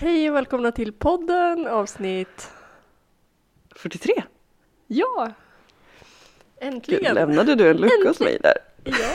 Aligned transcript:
Hej 0.00 0.30
och 0.30 0.36
välkomna 0.36 0.72
till 0.72 0.92
podden 0.92 1.66
avsnitt... 1.66 2.50
43? 3.76 4.12
Ja! 4.86 5.32
Gud, 6.60 6.68
Äntligen! 6.74 7.14
lämnade 7.14 7.54
du 7.54 7.70
en 7.70 7.76
lucka 7.76 8.08
hos 8.08 8.20
mig 8.20 8.38
där? 8.42 8.54
Ja. 8.84 9.12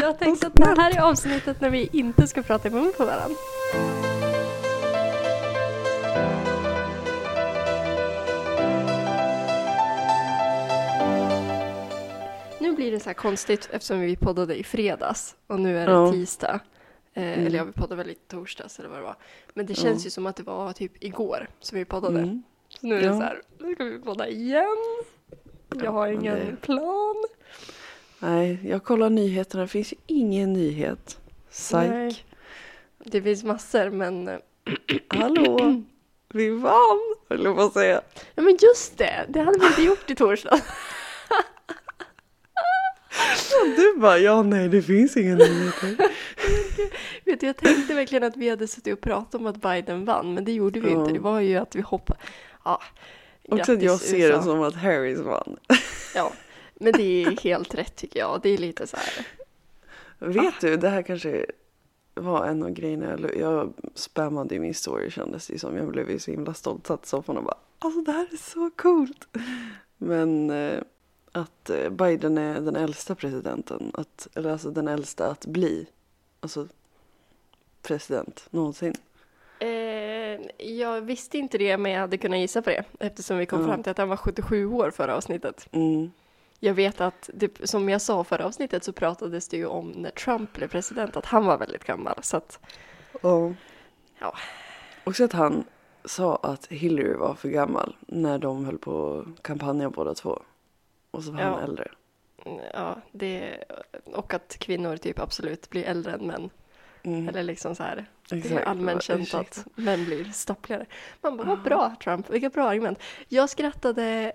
Jag 0.00 0.18
tänkte 0.18 0.46
att 0.46 0.54
det 0.54 0.64
här 0.82 0.96
är 0.96 1.00
avsnittet 1.00 1.60
när 1.60 1.70
vi 1.70 1.88
inte 1.92 2.26
ska 2.26 2.42
prata 2.42 2.68
i 2.68 2.70
mun 2.70 2.92
på 2.96 3.04
varandra. 3.04 3.36
Nu 12.60 12.72
blir 12.72 12.90
det 12.92 13.00
så 13.00 13.08
här 13.08 13.14
konstigt 13.14 13.68
eftersom 13.72 14.00
vi 14.00 14.16
poddade 14.16 14.54
i 14.58 14.64
fredags 14.64 15.34
och 15.46 15.60
nu 15.60 15.78
är 15.78 15.86
det 15.86 15.92
Ja. 15.92 16.12
tisdag. 16.12 16.60
Eh, 17.16 17.22
Mm. 17.22 17.46
Eller 17.46 17.58
ja, 17.58 17.64
vi 17.64 17.72
poddade 17.72 17.96
väl 17.96 18.10
i 18.10 18.14
torsdags 18.14 18.78
eller 18.78 18.88
vad 18.88 18.98
det 18.98 19.02
var. 19.02 19.16
Men 19.54 19.66
det 19.66 19.72
Ja. 19.72 19.82
känns 19.82 20.06
ju 20.06 20.10
som 20.10 20.26
att 20.26 20.36
det 20.36 20.42
var 20.42 20.72
typ 20.72 21.04
igår 21.04 21.48
som 21.60 21.78
vi 21.78 21.84
poddade. 21.84 22.18
Mm. 22.18 22.42
Så 22.68 22.86
nu 22.86 22.94
är 22.96 23.00
det 23.00 23.06
Ja. 23.06 23.12
så 23.12 23.20
här, 23.20 23.42
nu 23.58 23.74
ska 23.74 23.84
vi 23.84 23.98
podda 23.98 24.28
igen. 24.28 24.76
Jag 25.74 25.92
har 25.92 26.08
ingen 26.08 26.34
det- 26.34 26.56
plan. 26.60 27.24
Nej, 28.18 28.60
jag 28.68 28.84
kollar 28.84 29.10
nyheterna. 29.10 29.62
Det 29.62 29.68
finns 29.68 29.92
ju 29.92 29.96
ingen 30.06 30.52
nyhet. 30.52 31.18
Psyk. 31.50 31.76
Nej. 31.90 32.24
Det 32.98 33.22
finns 33.22 33.44
massor 33.44 33.90
men, 33.90 34.28
eh, 34.28 34.38
Hallå? 35.08 35.82
Vi 36.28 36.50
vann, 36.50 37.14
höll 37.28 37.44
jag 37.44 37.56
på 37.56 37.62
att 37.62 37.72
säga. 37.72 38.00
ja 38.34 38.42
men 38.42 38.58
just 38.60 38.98
det, 38.98 39.26
det 39.28 39.40
hade 39.40 39.58
vi 39.58 39.66
inte 39.66 39.82
gjort 39.82 40.10
i 40.10 40.14
torsdag. 40.14 40.60
Och 43.62 43.76
du 43.76 43.96
bara, 44.00 44.18
ja 44.18 44.42
nej 44.42 44.68
det 44.68 44.82
finns 44.82 45.16
inga 45.16 45.34
nyheter. 45.34 45.96
Vet 47.24 47.40
du, 47.40 47.46
jag 47.46 47.56
tänkte 47.56 47.94
verkligen 47.94 48.24
att 48.24 48.36
vi 48.36 48.50
hade 48.50 48.66
suttit 48.68 48.92
och 48.94 49.00
pratat 49.00 49.34
om 49.34 49.46
att 49.46 49.56
Biden 49.62 50.04
vann, 50.04 50.34
men 50.34 50.44
det 50.44 50.52
gjorde 50.52 50.80
vi 50.80 50.90
Ja. 50.92 51.00
inte. 51.00 51.12
Det 51.12 51.18
var 51.18 51.40
ju 51.40 51.56
att 51.56 51.74
vi 51.76 51.80
hoppade. 51.80 52.18
Ja, 52.64 52.82
Också 53.48 53.72
att 53.72 53.82
jag 53.82 54.00
ser 54.00 54.18
det 54.28 54.34
USA. 54.34 54.42
som 54.42 54.62
att 54.62 54.74
Harris 54.74 55.18
vann. 55.18 55.56
Ja, 56.14 56.32
men 56.74 56.92
det 56.92 57.02
är 57.24 57.30
helt 57.42 57.74
rätt 57.74 57.96
tycker 57.96 58.18
jag. 58.20 58.40
Det 58.42 58.48
är 58.50 58.58
lite 58.58 58.86
så 58.86 58.96
här. 58.96 59.26
Vet 60.18 60.60
du, 60.60 60.76
det 60.76 60.88
här 60.88 61.02
kanske 61.02 61.46
var 62.14 62.46
en 62.46 62.62
av 62.62 62.70
grejerna 62.70 63.18
jag, 63.20 63.36
jag 63.36 63.72
spammade 63.94 64.54
i 64.54 64.58
min 64.58 64.74
story 64.74 65.10
kändes 65.10 65.46
det 65.46 65.58
som. 65.58 65.76
Jag 65.76 65.88
blev 65.88 66.10
ju 66.10 66.18
så 66.18 66.30
himla 66.30 66.54
stolt. 66.54 66.86
Satt 66.86 67.04
i 67.04 67.08
soffan 67.08 67.36
och 67.36 67.44
bara, 67.44 67.56
alltså 67.78 68.00
det 68.00 68.12
här 68.12 68.26
är 68.32 68.36
så 68.36 68.70
coolt. 68.76 69.28
Men 69.98 70.50
eh, 70.50 70.80
att 71.36 71.70
eh, 71.70 71.88
Biden 71.90 72.38
är 72.38 72.60
den 72.60 72.76
äldsta 72.76 73.14
presidenten, 73.14 73.90
att, 73.94 74.28
eller 74.34 74.50
alltså 74.52 74.70
den 74.70 74.88
äldsta 74.88 75.30
att 75.30 75.46
bli, 75.46 75.86
alltså 76.40 76.68
president 77.82 78.46
någonsin. 78.50 78.94
Eh, 79.58 80.66
jag 80.66 81.00
visste 81.00 81.38
inte 81.38 81.58
det, 81.58 81.76
men 81.76 81.92
jag 81.92 82.00
hade 82.00 82.18
kunnat 82.18 82.38
gissa 82.38 82.62
på 82.62 82.70
det 82.70 82.84
eftersom 83.00 83.38
vi 83.38 83.46
kom 83.46 83.60
Ja. 83.60 83.66
fram 83.66 83.82
till 83.82 83.90
att 83.90 83.98
han 83.98 84.08
var 84.08 84.16
77 84.16 84.66
år 84.66 84.90
förra 84.90 85.16
avsnittet. 85.16 85.68
Mm. 85.72 86.10
Jag 86.60 86.74
vet 86.74 87.00
att, 87.00 87.30
det, 87.34 87.68
som 87.68 87.88
jag 87.88 88.02
sa 88.02 88.24
förra 88.24 88.44
avsnittet 88.46 88.84
så 88.84 88.92
pratades 88.92 89.48
det 89.48 89.56
ju 89.56 89.66
om 89.66 89.90
när 89.90 90.10
Trump 90.10 90.52
blev 90.52 90.68
president, 90.68 91.16
att 91.16 91.26
han 91.26 91.46
var 91.46 91.58
väldigt 91.58 91.84
gammal. 91.84 92.18
Så 92.22 92.36
att, 92.36 92.58
Och 93.22 93.52
Ja. 94.18 94.34
också 95.04 95.24
att 95.24 95.32
han 95.32 95.64
sa 96.04 96.36
att 96.36 96.66
Hillary 96.66 97.14
var 97.14 97.34
för 97.34 97.48
gammal 97.48 97.96
när 98.06 98.38
de 98.38 98.64
höll 98.64 98.78
på 98.78 99.24
att 99.36 99.42
kampanja 99.42 99.90
båda 99.90 100.14
två. 100.14 100.42
Och 101.16 101.24
så 101.24 101.32
var 101.32 101.40
Ja. 101.40 101.46
han 101.46 101.62
äldre. 101.62 101.88
ja, 102.74 102.96
det, 103.12 103.64
och 104.04 104.34
att 104.34 104.56
kvinnor 104.58 104.96
typ 104.96 105.18
absolut 105.18 105.70
blir 105.70 105.84
äldre 105.84 106.12
än 106.12 106.26
män. 106.26 106.50
Mm. 107.02 107.28
Eller 107.28 107.42
liksom 107.42 107.74
så 107.74 107.82
här, 107.82 108.06
det 108.28 108.36
är 108.36 108.38
Exakt. 108.38 108.66
allmänt 108.66 109.02
känt 109.02 109.34
att 109.34 109.66
män 109.74 110.04
blir 110.04 110.24
stappligare. 110.24 110.86
Man 111.20 111.36
bara, 111.36 111.46
vad 111.46 111.62
bra 111.62 111.94
Trump, 112.04 112.30
vilka 112.30 112.48
bra 112.50 112.68
argument. 112.68 112.98
Jag 113.28 113.50
skrattade 113.50 114.32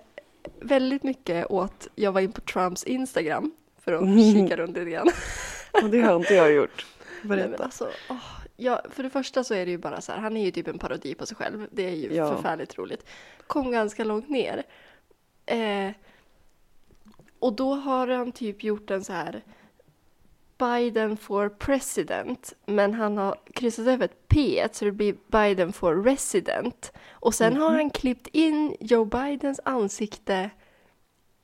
väldigt 0.59 1.04
mycket 1.04 1.52
åt, 1.52 1.88
jag 1.96 2.12
var 2.12 2.22
in 2.22 2.32
på 2.32 2.41
Trumps 2.41 2.84
Instagram 2.84 3.52
för 3.80 3.94
att 3.94 4.02
Mm. 4.02 4.34
kika 4.34 4.58
runt 4.58 4.78
lite 4.78 4.90
grann. 4.91 5.09
Och 5.84 5.90
det 5.90 6.02
har 6.02 6.16
inte 6.16 6.34
jag 6.34 6.53
gjort. 6.53 6.86
Nej, 7.24 7.38
Berätta. 7.38 7.64
alltså, 7.64 7.90
åh, 8.09 8.18
ja, 8.58 8.81
för 8.90 9.03
det 9.03 9.09
första 9.09 9.44
så 9.44 9.53
är 9.53 9.66
det 9.66 9.72
ju 9.72 9.78
bara 9.78 10.02
så 10.02 10.12
här, 10.12 10.20
han 10.20 10.38
är 10.38 10.46
ju 10.46 10.52
typ 10.52 10.68
en 10.68 10.78
parodi 10.80 11.16
på 11.16 11.25
sig 11.25 11.38
själv. 11.38 11.68
Det 11.72 11.84
är 11.88 11.96
ju 11.96 12.14
Ja. 12.16 12.36
förfärligt 12.36 12.78
roligt. 12.78 13.06
Kom 13.47 13.72
ganska 13.72 14.03
långt 14.03 14.30
ner. 14.30 14.64
Eh, 15.46 15.90
och 17.41 17.53
då 17.53 17.74
har 17.74 18.07
han 18.07 18.31
typ 18.31 18.63
gjort 18.63 18.91
en 18.91 19.03
så 19.03 19.13
här 19.13 19.44
Biden 20.57 21.18
for 21.18 21.50
president, 21.50 22.53
men 22.66 22.94
han 22.94 23.18
har 23.18 23.38
kryssat 23.53 23.88
över 23.88 24.06
ett 24.06 24.28
P 24.28 24.68
så 24.72 24.85
det 24.85 24.91
blir 24.91 25.16
Biden 25.28 25.74
for 25.74 26.03
resident. 26.03 26.91
Och 27.12 27.34
sen 27.35 27.57
har 27.57 27.72
han 27.72 27.90
klippt 27.90 28.28
in 28.28 28.75
Joe 28.79 29.06
Bidens 29.06 29.59
ansikte 29.66 30.50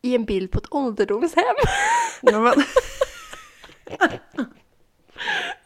i 0.01 0.15
en 0.15 0.25
bild 0.25 0.51
på 0.51 0.59
ett 0.59 0.73
ålderdomshem. 0.73 1.55
Ja, 2.21 2.39
men, 2.39 2.53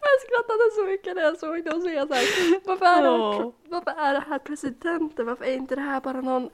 Jag 0.01 0.21
skrattade 0.21 0.71
så 0.75 0.85
mycket 0.85 1.15
när 1.15 1.23
jag 1.23 1.37
såg 1.37 1.65
det 1.65 1.71
och 1.71 1.81
så 1.81 1.87
är 1.87 1.93
jag 1.93 2.07
så 2.07 2.13
här, 2.13 2.67
varför 2.67 2.85
är, 2.85 3.01
det 3.01 3.09
här, 3.09 3.51
varför 3.69 3.91
är 3.91 4.13
det 4.13 4.23
här 4.27 4.39
presidenten? 4.39 5.25
Varför 5.25 5.45
är 5.45 5.53
inte 5.53 5.75
det 5.75 5.81
här 5.81 6.01
bara 6.01 6.21
någon, 6.21 6.49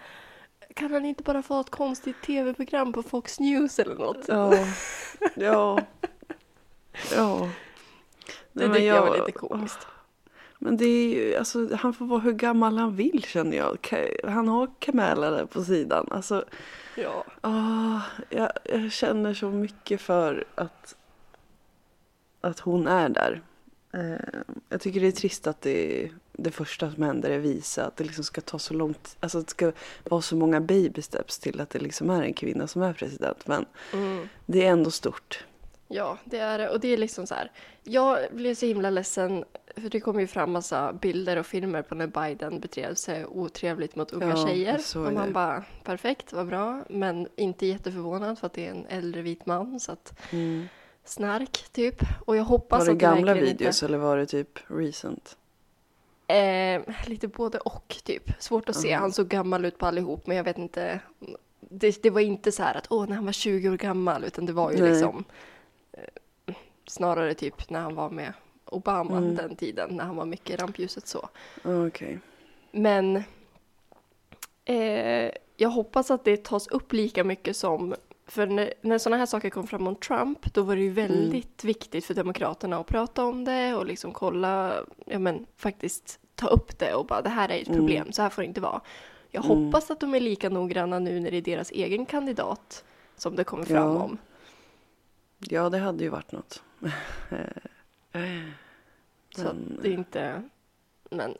kan 0.73 0.93
han 0.93 1.05
inte 1.05 1.23
bara 1.23 1.41
få 1.41 1.59
ett 1.59 1.69
konstigt 1.69 2.21
tv-program 2.21 2.93
på 2.93 3.03
Fox 3.03 3.39
News 3.39 3.79
eller 3.79 3.95
något? 3.95 4.25
ja. 4.27 4.53
Ja. 5.35 5.79
Ja. 7.15 7.49
det 8.53 8.67
Nej, 8.67 8.75
tycker 8.75 8.87
jag 8.87 9.05
var 9.05 9.17
lite 9.17 9.31
komiskt. 9.31 9.87
Men 10.59 10.77
det 10.77 10.85
är 10.85 11.15
ju, 11.15 11.35
alltså 11.35 11.75
han 11.75 11.93
får 11.93 12.05
vara 12.05 12.19
hur 12.19 12.33
gammal 12.33 12.77
han 12.77 12.95
vill 12.95 13.23
känner 13.23 13.57
jag. 13.57 13.77
Han 14.23 14.47
har 14.47 14.71
Kamala 14.79 15.29
där 15.29 15.45
på 15.45 15.63
sidan. 15.63 16.07
Alltså, 16.11 16.45
Ja. 16.95 17.23
ah, 17.41 17.99
jag, 18.29 18.51
jag 18.63 18.91
känner 18.91 19.33
så 19.33 19.49
mycket 19.49 20.01
för 20.01 20.45
att, 20.55 20.95
att 22.41 22.59
hon 22.59 22.87
är 22.87 23.09
där. 23.09 23.41
Eh, 23.97 24.39
jag 24.69 24.81
tycker 24.81 24.99
det 25.01 25.07
är 25.07 25.11
trist 25.11 25.47
att 25.47 25.61
det, 25.61 26.09
det 26.33 26.51
första 26.51 26.91
som 26.91 27.03
händer 27.03 27.29
är 27.29 27.39
visa 27.39 27.85
att 27.85 27.97
det 27.97 28.03
liksom 28.03 28.23
ska 28.23 28.41
ta 28.41 28.59
så 28.59 28.73
långt, 28.73 29.17
alltså 29.19 29.37
att 29.37 29.45
det 29.45 29.51
ska 29.51 29.71
vara 30.03 30.21
så 30.21 30.35
många 30.35 30.61
baby 30.61 31.01
steps 31.01 31.39
till 31.39 31.61
att 31.61 31.69
det 31.69 31.79
liksom 31.79 32.09
är 32.09 32.21
en 32.23 32.33
kvinna 32.33 32.67
som 32.67 32.81
är 32.81 32.93
president. 32.93 33.47
Men 33.47 33.65
Mm. 33.93 34.29
det 34.45 34.65
är 34.65 34.71
ändå 34.71 34.91
stort. 34.91 35.45
Ja, 35.87 36.17
det 36.25 36.37
är 36.39 36.57
det. 36.57 36.69
Och 36.69 36.79
det 36.79 36.87
är 36.87 36.97
liksom 36.97 37.27
så 37.27 37.35
här. 37.35 37.51
Jag 37.83 38.19
blev 38.31 38.55
så 38.55 38.65
himla 38.65 38.89
ledsen, 38.89 39.45
för 39.75 39.89
det 39.89 39.99
kom 39.99 40.19
ju 40.19 40.27
fram 40.27 40.51
massa 40.51 40.93
bilder 40.93 41.37
och 41.37 41.45
filmer 41.45 41.81
på 41.81 41.95
när 41.95 42.07
Biden 42.07 42.59
betedde 42.59 42.95
sig 42.95 43.25
otrevligt 43.25 43.95
mot 43.95 44.11
unga 44.11 44.27
Ja, 44.29 44.47
tjejer. 44.47 44.81
Och 44.95 45.13
man 45.13 45.33
bara, 45.33 45.63
perfekt, 45.83 46.33
vad 46.33 46.47
bra. 46.47 46.83
Men 46.89 47.27
inte 47.35 47.65
jätteförvånad 47.65 48.39
för 48.39 48.47
att 48.47 48.53
det 48.53 48.67
är 48.67 48.71
en 48.71 48.85
äldre 48.89 49.21
vit 49.21 49.45
man. 49.45 49.79
Så 49.79 49.91
att 49.91 50.13
Mm. 50.31 50.67
Snark, 51.09 51.65
typ. 51.71 51.95
Och 52.25 52.35
jag 52.37 52.43
hoppas 52.43 52.79
Var 52.79 52.85
det 52.85 52.91
att 52.91 52.97
gamla 52.97 53.33
videos 53.33 53.83
eller 53.83 53.97
var 53.97 54.17
det 54.17 54.25
typ 54.25 54.59
recent? 54.67 55.37
Eh, 56.27 56.81
lite 57.05 57.27
både 57.27 57.57
och, 57.57 57.95
typ. 58.03 58.31
Svårt 58.39 58.69
att 58.69 58.75
se. 58.75 58.93
Han 58.93 59.11
såg 59.11 59.27
gammal 59.27 59.65
ut 59.65 59.77
på 59.77 59.85
allihop, 59.85 60.27
men 60.27 60.37
jag 60.37 60.43
vet 60.43 60.57
inte. 60.57 60.99
Det, 61.59 62.03
det 62.03 62.09
var 62.09 62.21
inte 62.21 62.51
så 62.51 62.63
här 62.63 62.75
att 62.77 62.87
åh, 62.91 63.07
när 63.07 63.15
han 63.15 63.25
var 63.25 63.31
20 63.31 63.69
år 63.69 63.77
gammal, 63.77 64.23
utan 64.23 64.45
det 64.45 64.53
var 64.53 64.71
ju 64.71 64.81
Nej. 64.81 64.89
liksom 64.91 65.23
eh, 65.91 66.55
snarare 66.87 67.33
typ 67.33 67.69
när 67.69 67.79
han 67.79 67.95
var 67.95 68.09
med 68.09 68.33
Obama 68.65 69.17
Mm. 69.17 69.35
den 69.35 69.55
tiden, 69.55 69.89
när 69.95 70.03
han 70.03 70.15
var 70.15 70.25
mycket 70.25 70.49
i 70.49 70.55
rampljuset 70.55 71.07
så. 71.07 71.29
Ah, 71.63 71.87
Okej. 71.87 72.19
Men 72.71 73.23
eh, 74.65 75.31
jag 75.57 75.69
hoppas 75.69 76.11
att 76.11 76.23
det 76.25 76.43
tas 76.43 76.67
upp 76.67 76.93
lika 76.93 77.23
mycket 77.23 77.57
som 77.57 77.95
för 78.27 78.47
när, 78.47 78.73
när 78.81 78.97
sådana 78.97 79.17
här 79.17 79.25
saker 79.25 79.49
kom 79.49 79.67
fram 79.67 79.87
om 79.87 79.95
Trump, 79.95 80.53
då 80.53 80.61
var 80.63 80.75
det 80.75 80.81
ju 80.81 80.89
väldigt 80.89 81.63
viktigt 81.63 82.05
för 82.05 82.13
Demokraterna 82.13 82.77
att 82.77 82.87
prata 82.87 83.25
om 83.25 83.45
det 83.45 83.73
och 83.75 83.85
liksom 83.85 84.11
kolla, 84.13 84.75
ja 85.05 85.19
men 85.19 85.45
faktiskt 85.57 86.19
ta 86.35 86.47
upp 86.47 86.79
det 86.79 86.93
och 86.93 87.05
bara 87.05 87.21
det 87.21 87.29
här 87.29 87.49
är 87.49 87.61
ett 87.61 87.67
Mm. 87.67 87.79
problem, 87.79 88.11
så 88.11 88.21
här 88.21 88.29
får 88.29 88.41
det 88.41 88.45
inte 88.47 88.61
vara. 88.61 88.81
Jag 89.31 89.45
Mm. 89.45 89.57
hoppas 89.65 89.91
att 89.91 89.99
de 89.99 90.15
är 90.15 90.19
lika 90.19 90.49
noggranna 90.49 90.99
nu 90.99 91.19
när 91.19 91.31
det 91.31 91.37
är 91.37 91.41
deras 91.41 91.71
egen 91.71 92.05
kandidat 92.05 92.83
som 93.15 93.35
det 93.35 93.43
kommer 93.43 93.63
fram 93.65 93.75
Ja. 93.95 94.03
om. 94.03 94.17
Ja, 95.39 95.69
det 95.69 95.77
hade 95.77 96.03
ju 96.03 96.09
varit 96.09 96.31
något. 96.31 96.63
Så 99.35 99.43
Men- 99.43 99.47
att 99.47 99.83
det 99.83 99.89
är 99.89 99.93
inte, 99.93 100.43
men, 101.09 101.35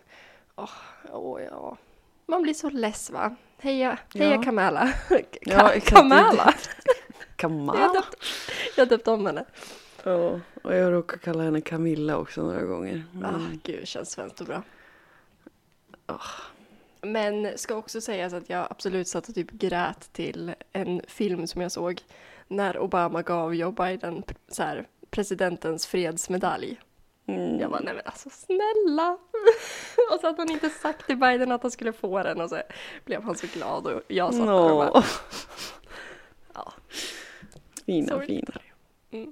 åh, 0.55 0.69
åh 1.11 1.41
ja. 1.41 1.77
Man 2.27 2.41
blir 2.41 2.53
så 2.53 2.69
less 2.69 3.09
va? 3.09 3.35
Heja, 3.59 3.97
heja 4.13 4.31
Ja. 4.35 4.43
Kamala. 4.43 4.93
Ja, 5.09 5.17
Ka- 5.57 5.71
exakt. 5.71 5.95
Kamala. 5.95 6.53
Jag 7.39 7.49
Kamala. 7.49 7.93
döpte, 7.93 8.17
jag 8.77 8.89
döpte 8.89 9.11
om 9.11 9.25
henne. 9.25 9.45
Ja, 10.03 10.39
och 10.63 10.75
jag 10.75 10.93
råkar 10.93 11.17
kalla 11.17 11.43
henne 11.43 11.61
Camilla 11.61 12.17
också 12.17 12.41
några 12.41 12.61
gånger. 12.63 13.03
Ah, 13.23 13.27
Mm. 13.29 13.59
gud, 13.63 13.87
känns 13.87 14.11
svenskt 14.11 14.41
och 14.41 14.47
bra. 14.47 14.63
Ah. 16.05 16.19
Men 17.01 17.57
ska 17.57 17.75
också 17.75 18.01
sägas 18.01 18.33
att 18.33 18.49
jag 18.49 18.67
absolut 18.69 19.07
satt 19.07 19.29
och 19.29 19.35
typ 19.35 19.51
grät 19.51 20.09
till 20.13 20.53
en 20.73 21.01
film 21.07 21.47
som 21.47 21.61
jag 21.61 21.71
såg 21.71 22.01
när 22.47 22.77
Obama 22.79 23.21
gav 23.21 23.55
Joe 23.55 23.71
Biden 23.71 24.23
så 24.47 24.63
här, 24.63 24.87
presidentens 25.09 25.87
fredsmedalj. 25.87 26.79
Mm. 27.27 27.59
Jag 27.59 27.71
bara, 27.71 27.81
nej 27.81 27.93
men 27.93 28.03
alltså 28.05 28.29
snälla! 28.29 29.11
och 30.13 30.19
så 30.21 30.27
att 30.27 30.37
han 30.37 30.51
inte 30.51 30.69
sagt 30.69 31.05
till 31.05 31.17
Biden 31.17 31.51
att 31.51 31.61
han 31.61 31.71
skulle 31.71 31.93
få 31.93 32.23
den 32.23 32.41
och 32.41 32.49
så 32.49 32.61
blev 33.05 33.23
han 33.23 33.35
så 33.35 33.47
glad 33.53 33.87
och 33.87 34.01
jag 34.07 34.33
satt 34.33 34.45
där 34.45 34.71
och 34.71 34.77
bara, 34.77 35.03
ja. 36.53 36.73
Fina, 37.85 38.07
Sorry. 38.07 38.43
fina. 39.11 39.31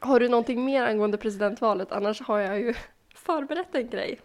Har 0.00 0.20
du 0.20 0.28
någonting 0.28 0.64
mer 0.64 0.82
angående 0.82 1.18
presidentvalet? 1.18 1.92
Annars 1.92 2.20
har 2.20 2.38
jag 2.38 2.60
ju 2.60 2.74
förberett 3.14 3.74
en 3.74 3.88
grej. 3.88 4.20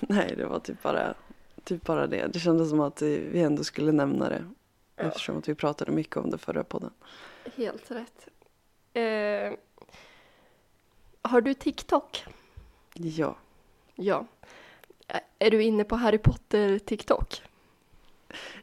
Nej, 0.00 0.34
det 0.36 0.46
var 0.46 0.58
typ 0.58 0.82
bara, 0.82 1.14
typ 1.64 1.84
bara 1.84 2.06
det. 2.06 2.26
Det 2.26 2.38
kändes 2.38 2.70
som 2.70 2.80
att 2.80 3.02
vi 3.02 3.42
ändå 3.42 3.64
skulle 3.64 3.92
nämna 3.92 4.28
det. 4.28 4.44
Ja. 4.96 5.02
Eftersom 5.04 5.38
att 5.38 5.48
vi 5.48 5.54
pratade 5.54 5.92
mycket 5.92 6.16
om 6.16 6.30
det 6.30 6.38
förra 6.38 6.64
podden. 6.64 6.90
Helt 7.56 7.90
rätt. 7.90 8.28
Eh, 8.94 9.58
har 11.22 11.40
du 11.40 11.54
TikTok? 11.54 12.24
Ja. 12.94 13.36
Ja. 13.94 14.26
Är 15.38 15.50
du 15.50 15.62
inne 15.62 15.84
på 15.84 15.96
Harry 15.96 16.18
Potter 16.18 16.78
TikTok? 16.78 17.42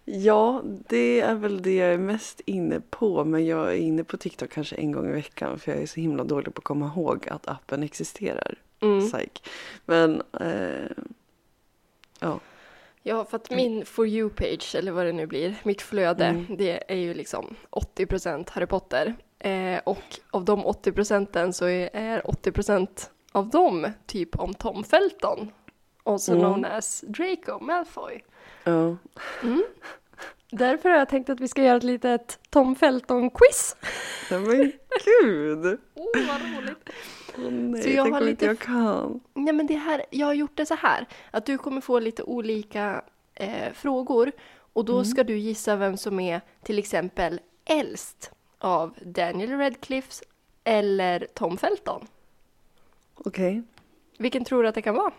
Ja, 0.06 0.62
det 0.66 1.22
är 1.22 1.36
väl 1.36 1.62
det 1.62 1.76
jag 1.76 1.94
är 1.94 1.98
mest 1.98 2.42
inne 2.46 2.82
på. 2.90 3.26
Men 3.26 3.46
jag 3.46 3.68
är 3.68 3.78
inne 3.78 4.04
på 4.04 4.18
TikTok 4.18 4.52
kanske 4.52 4.76
en 4.76 4.92
gång 4.92 5.10
i 5.10 5.12
veckan. 5.12 5.60
För 5.60 5.72
jag 5.72 5.82
är 5.82 5.86
så 5.86 6.00
himla 6.00 6.24
dålig 6.24 6.54
på 6.54 6.60
att 6.60 6.64
komma 6.64 6.86
ihåg 6.86 7.30
att 7.30 7.48
appen 7.48 7.84
existerar. 7.84 8.56
Mm. 8.80 9.10
Psych. 9.10 9.44
Men, 9.86 10.22
eh, 10.40 10.92
ja. 12.20 12.40
Ja, 13.10 13.26
för 13.26 13.38
att 13.38 13.50
min 13.50 13.86
For 13.86 14.08
You-page, 14.08 14.76
eller 14.76 14.92
vad 14.92 15.06
det 15.06 15.12
nu 15.12 15.26
blir, 15.28 15.56
mitt 15.64 15.82
flöde, 15.82 16.26
Mm. 16.26 16.46
det 16.58 16.92
är 16.92 16.96
ju 16.96 17.14
liksom 17.14 17.56
80% 17.70 18.50
Harry 18.50 18.66
Potter. 18.66 19.16
Eh, 19.40 19.80
och 19.84 20.20
av 20.32 20.46
de 20.46 20.66
80 20.66 20.92
procenten 20.92 21.54
så 21.54 21.66
är, 21.66 21.90
är 21.94 22.28
80 22.30 22.52
procent 22.52 23.12
av 23.32 23.50
dem 23.50 23.88
typ 24.06 24.40
om 24.40 24.54
Tom 24.54 24.84
Felton. 24.84 25.52
Also 26.04 26.32
Mm. 26.32 26.44
known 26.44 26.66
as 26.66 27.02
Draco 27.08 27.60
Malfoy. 27.60 28.24
ja. 28.64 28.98
Därför 30.52 30.90
har 30.90 30.98
jag 30.98 31.10
tänkt 31.10 31.30
att 31.30 31.40
vi 31.40 31.48
ska 31.48 31.64
göra 31.64 31.78
ett 31.78 31.84
litet 31.84 32.40
Tom 32.50 32.76
Felton-quiz. 32.76 33.76
Nej, 34.32 34.40
Men 34.40 34.72
gud! 35.06 35.80
Åh, 35.94 36.28
vad 36.28 36.42
roligt! 36.42 36.90
Åh 37.38 37.52
nej, 37.52 37.84
Så 37.84 37.90
jag 37.90 38.06
tänk 38.06 38.14
har 38.14 38.22
lite 38.22 38.46
jag 38.46 38.60
kan. 38.60 39.20
Nej 39.34 39.54
men 39.54 39.68
det 39.68 39.76
här, 39.76 40.06
jag 40.10 40.28
har 40.28 40.34
gjort 40.34 40.58
det 40.58 40.66
så 40.66 40.76
här, 40.76 41.08
att 41.32 41.46
du 41.46 41.58
kommer 41.58 41.82
få 41.82 42.00
lite 42.00 42.24
olika 42.24 43.04
eh, 43.34 43.74
frågor 43.74 44.32
och 44.74 44.86
då 44.86 45.04
ska 45.04 45.24
du 45.24 45.38
gissa 45.38 45.76
vem 45.76 45.98
som 45.98 46.20
är 46.20 46.42
till 46.64 46.80
exempel 46.80 47.40
äldst 47.66 48.32
av 48.58 48.96
Daniel 49.02 49.58
Radcliffe 49.58 50.24
eller 50.64 51.28
Tom 51.34 51.58
Felton. 51.58 52.08
Okej. 53.16 53.64
Vilken 54.18 54.46
tror 54.46 54.64
du 54.64 54.70
att 54.70 54.76
det 54.76 54.82
kan 54.82 54.96
vara? 54.96 55.12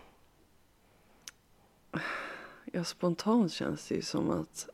Ja, 2.64 2.84
spontant 2.84 3.52
känns 3.52 3.88
det 3.88 3.94
ju 3.94 4.02
som 4.02 4.30
att 4.30 4.68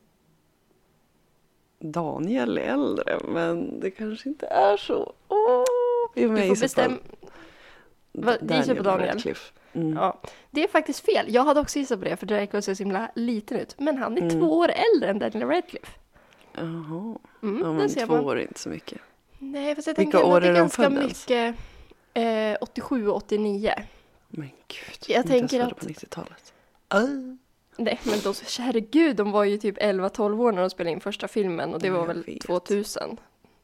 Daniel 1.92 2.58
är 2.58 2.62
äldre, 2.62 3.18
men 3.28 3.80
det 3.80 3.90
kanske 3.90 4.28
inte 4.28 4.46
är 4.46 4.76
så. 4.76 5.12
Vi 6.14 6.22
Du 6.22 6.28
får 6.48 6.60
bestämma. 6.60 6.96
Gissar 8.40 8.74
på 8.74 8.82
Daniel? 8.82 9.34
Mm. 9.72 9.92
Ja, 9.96 10.20
det 10.50 10.64
är 10.64 10.68
faktiskt 10.68 11.00
fel. 11.06 11.26
Jag 11.28 11.44
hade 11.44 11.60
också 11.60 11.78
gissat 11.78 11.98
på 11.98 12.04
det 12.04 12.16
för 12.16 12.26
Draco 12.26 12.62
ser 12.62 12.74
så 12.74 12.82
himla 12.82 13.10
liten 13.14 13.56
ut. 13.58 13.74
Men 13.78 13.98
han 13.98 14.16
är 14.18 14.22
Mm. 14.22 14.30
två 14.40 14.58
år 14.58 14.70
äldre 14.94 15.10
än 15.10 15.18
Daniel 15.18 15.48
Radcliffe. 15.48 15.92
Jaha. 16.52 17.18
Mm, 17.42 17.60
ja, 17.62 17.72
men 17.72 17.88
två 17.88 18.06
man. 18.06 18.24
år 18.24 18.36
är 18.38 18.42
inte 18.42 18.60
så 18.60 18.68
mycket. 18.68 18.98
Nej, 19.38 19.74
fast 19.74 19.86
jag 19.86 19.94
Vilka 19.96 20.24
år 20.24 20.36
är 20.44 20.52
de 20.52 20.54
ganska 20.58 20.82
födda 20.82 21.02
mycket 21.02 21.54
eh, 22.14 22.56
87 22.60 23.08
och 23.08 23.16
89. 23.16 23.72
Men 24.28 24.48
gud, 24.48 24.98
Jag 25.08 25.18
inte 25.18 25.28
tänker 25.28 25.60
att- 25.60 25.76
på 25.76 25.86
90-talet. 25.86 26.52
Ah. 26.88 27.00
Nej, 27.78 28.00
men 28.04 28.20
de, 28.20 28.34
herregud, 28.58 29.16
de 29.16 29.30
var 29.30 29.44
ju 29.44 29.58
typ 29.58 29.78
11-12 29.78 30.40
år 30.40 30.52
när 30.52 30.60
de 30.60 30.70
spelade 30.70 30.92
in 30.92 31.00
första 31.00 31.28
filmen 31.28 31.74
och 31.74 31.80
det 31.80 31.90
var 31.90 31.98
Jag 32.00 32.06
väl 32.06 32.22
vet. 32.24 32.40
2000 32.40 33.16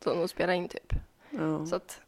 som 0.05 0.19
de 0.19 0.29
spelade 0.29 0.57
in 0.57 0.69
typ. 0.69 0.93
Ja. 1.31 1.67
Så 1.67 1.77
att, 1.77 2.01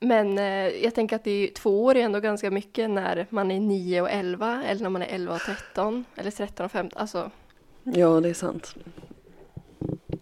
men 0.00 0.38
eh, 0.38 0.44
jag 0.84 0.94
tänker 0.94 1.16
att 1.16 1.24
det 1.24 1.30
är, 1.30 1.48
två 1.48 1.84
år 1.84 1.96
är 1.96 2.00
ändå 2.04 2.20
ganska 2.20 2.50
mycket 2.50 2.90
när 2.90 3.26
man 3.30 3.50
är 3.50 3.60
9 3.60 4.00
och 4.02 4.10
11 4.10 4.62
eller 4.64 4.82
när 4.82 4.90
man 4.90 5.02
är 5.02 5.06
11 5.06 5.34
och 5.34 5.40
13 5.40 6.04
eller 6.16 6.30
13 6.30 6.64
och 6.66 6.72
15. 6.72 7.00
Alltså, 7.00 7.30
ja, 7.82 8.20
det 8.20 8.28
är 8.28 8.34
sant. 8.34 8.74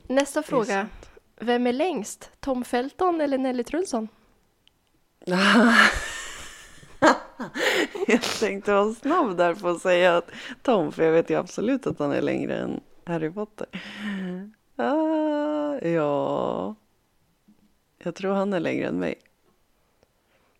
nästa 0.07 0.41
Det 0.41 0.45
är 0.45 0.49
fråga. 0.49 0.67
sant. 0.67 1.11
Vem 1.41 1.67
är 1.67 1.73
längst? 1.73 2.31
Tom 2.41 2.65
Felton 2.65 3.21
eller 3.21 3.39
Nelly 3.39 3.65
Trulsson? 3.65 4.09
jag 8.07 8.23
tänkte 8.23 8.73
vara 8.73 8.95
snabb 8.95 9.37
där 9.37 9.55
på 9.55 9.69
att 9.69 9.81
säga 9.81 10.17
att 10.17 10.31
Tom, 10.63 10.93
för 10.93 11.03
jag 11.03 11.13
vet 11.13 11.31
ju 11.31 11.35
absolut 11.35 11.87
att 11.87 11.99
han 11.99 12.13
är 12.13 12.23
längre 12.23 12.59
än 12.59 12.81
Harry 13.05 13.31
Potter. 13.31 13.67
Ah, 14.77 15.79
ja, 15.79 16.75
jag 17.99 18.15
tror 18.15 18.33
han 18.33 18.53
är 18.53 18.61
längre 18.61 18.87
än 18.89 18.99
mig. 18.99 19.15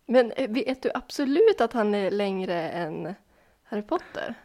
Men 0.05 0.31
eh, 0.31 0.49
vet 0.49 0.81
du 0.81 0.91
absolut 0.93 1.61
att 1.61 1.73
han 1.73 1.95
är 1.95 2.11
längre 2.11 2.69
än 2.69 3.13
Harry 3.63 3.81
Potter? 3.81 4.35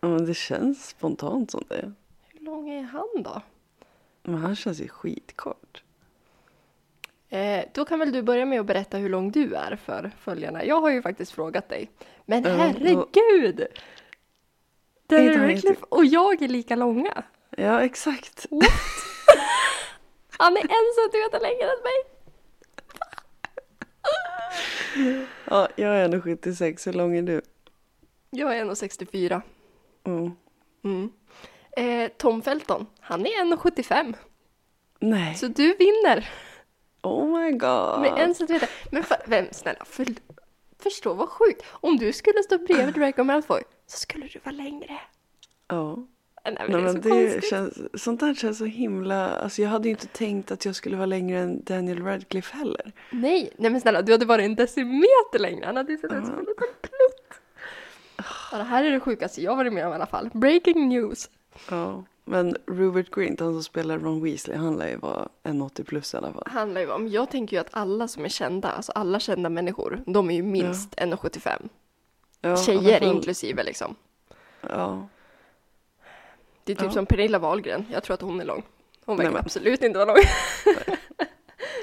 Ja, 0.00 0.08
Men 0.08 0.24
det 0.26 0.34
känns 0.34 0.88
spontant 0.88 1.50
som 1.50 1.64
det. 1.68 1.92
Hur 2.28 2.40
lång 2.40 2.70
är 2.70 2.82
han 2.82 3.22
då? 3.22 3.42
Men 4.22 4.34
han 4.34 4.56
känns 4.56 4.80
ju 4.80 4.88
skitkort. 4.88 5.82
Eh, 7.34 7.64
då 7.72 7.84
kan 7.84 7.98
väl 7.98 8.12
du 8.12 8.22
börja 8.22 8.44
med 8.44 8.60
att 8.60 8.66
berätta 8.66 8.96
hur 8.96 9.08
lång 9.08 9.30
du 9.30 9.54
är 9.54 9.76
för 9.76 10.10
följarna. 10.20 10.64
Jag 10.64 10.80
har 10.80 10.90
ju 10.90 11.02
faktiskt 11.02 11.32
frågat 11.32 11.68
dig. 11.68 11.90
Men 12.24 12.42
då- 12.42 12.50
herregud! 12.50 13.66
Inte 15.12 15.38
han 15.38 15.48
Radcliffe 15.48 15.84
och 15.88 16.04
jag 16.04 16.42
är 16.42 16.48
lika 16.48 16.76
långa. 16.76 17.22
Ja, 17.50 17.80
exakt. 17.80 18.46
Han 20.38 20.56
är 20.56 20.60
en 20.60 20.94
centimeter 21.02 21.40
längre 21.40 21.70
än 21.70 21.82
mig. 21.82 21.94
Ja, 25.44 25.68
jag 25.76 25.96
är 25.96 26.08
1,76. 26.08 26.86
Hur 26.86 26.92
lång 26.92 27.16
är 27.16 27.22
du? 27.22 27.42
Jag 28.30 28.56
är 28.58 28.64
1,64. 28.64 29.42
Mm. 30.04 30.32
Mm. 30.84 31.10
Eh, 31.76 32.10
Tom 32.16 32.42
Felton, 32.42 32.86
han 33.00 33.20
är 33.26 33.44
1,75. 33.56 34.14
Nej. 35.00 35.34
Så 35.34 35.46
du 35.46 35.74
vinner 35.74 36.28
Oh 37.04 37.40
my 37.40 37.50
god. 37.50 38.00
med 38.00 38.12
en 38.18 38.34
centimeter. 38.34 38.68
Men 38.90 39.02
för, 39.02 39.16
vem, 39.26 39.46
snälla, 39.50 39.84
för, 39.84 40.06
förstå 40.78 41.14
vad 41.14 41.28
sjukt. 41.28 41.62
Om 41.70 41.96
du 41.96 42.12
skulle 42.12 42.42
stå 42.42 42.58
bredvid 42.58 42.94
Draco 42.94 43.24
Malfoy 43.24 43.62
så 43.86 43.98
skulle 43.98 44.26
du 44.26 44.38
vara 44.44 44.54
längre. 44.54 45.00
Ja. 45.68 46.06
Nej, 46.44 46.54
men 46.68 46.82
Nej, 46.82 46.94
det 47.02 47.08
är 47.08 47.12
men 47.14 47.30
så 47.30 47.36
det 47.36 47.46
känns, 47.46 48.02
sånt 48.02 48.20
där 48.20 48.34
känns 48.34 48.58
så 48.58 48.64
himla... 48.64 49.28
Alltså 49.28 49.62
jag 49.62 49.68
hade 49.68 49.88
ju 49.88 49.90
inte 49.90 50.06
tänkt 50.06 50.50
att 50.50 50.64
jag 50.64 50.74
skulle 50.76 50.96
vara 50.96 51.06
längre 51.06 51.38
än 51.38 51.64
Daniel 51.64 52.02
Radcliffe 52.04 52.56
heller. 52.56 52.92
Nej, 53.10 53.50
nej 53.56 53.70
men 53.70 53.80
snälla, 53.80 54.02
du 54.02 54.12
hade 54.12 54.26
varit 54.26 54.44
en 54.44 54.54
decimeter 54.54 55.38
längre. 55.38 55.66
Han 55.66 55.76
hade 55.76 55.92
ju 55.92 55.98
sett 55.98 56.12
ut 56.12 56.24
som 56.26 56.38
en 56.38 56.44
liten 56.44 56.54
plutt. 56.82 57.40
Ja, 58.52 58.58
det 58.58 58.64
här 58.64 58.84
är 58.84 58.90
det 58.90 59.00
sjukaste 59.00 59.42
jag 59.42 59.56
varit 59.56 59.72
med 59.72 59.86
om 59.86 59.92
i 59.92 59.94
alla 59.94 60.06
fall. 60.06 60.30
Breaking 60.32 60.88
news. 60.88 61.30
Ja. 61.70 62.04
Men 62.24 62.56
Rupert 62.66 63.10
Grint, 63.14 63.40
han 63.40 63.52
som 63.52 63.62
spelar 63.62 63.98
Ron 63.98 64.22
Weasley, 64.22 64.56
han 64.56 64.76
lär 64.76 64.88
ju 64.88 64.96
vara 64.96 65.28
en 65.42 65.62
80 65.62 65.84
plus 65.84 66.14
i 66.14 66.16
alla 66.16 66.32
fall. 66.32 66.46
Handlar 66.46 66.80
ju 66.80 66.90
om, 66.90 67.08
jag 67.08 67.30
tänker 67.30 67.56
ju 67.56 67.60
att 67.60 67.68
alla 67.70 68.08
som 68.08 68.24
är 68.24 68.28
kända, 68.28 68.70
alltså 68.70 68.92
alla 68.92 69.20
kända 69.20 69.48
människor, 69.48 70.02
de 70.06 70.30
är 70.30 70.34
ju 70.34 70.42
minst 70.42 70.94
1,75. 70.94 71.68
Ja, 72.40 72.48
i 72.48 72.52
alla 72.52 72.56
Tjejer 72.62 72.98
fall- 73.00 73.08
inklusive 73.16 73.62
liksom. 73.62 73.94
Ja. 74.60 75.08
Det 76.64 76.72
är 76.72 76.76
typ 76.76 76.84
Ja. 76.84 76.90
som 76.90 77.06
Pernilla 77.06 77.38
Wahlgren, 77.38 77.86
jag 77.92 78.02
tror 78.02 78.14
att 78.14 78.20
hon 78.20 78.40
är 78.40 78.44
lång. 78.44 78.62
Hon 79.04 79.16
Nej, 79.16 79.24
verkar 79.26 79.32
men. 79.38 79.44
absolut 79.44 79.82
inte 79.82 79.98
vara 79.98 80.08
lång. 80.14 80.16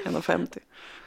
1,50. 0.04 0.58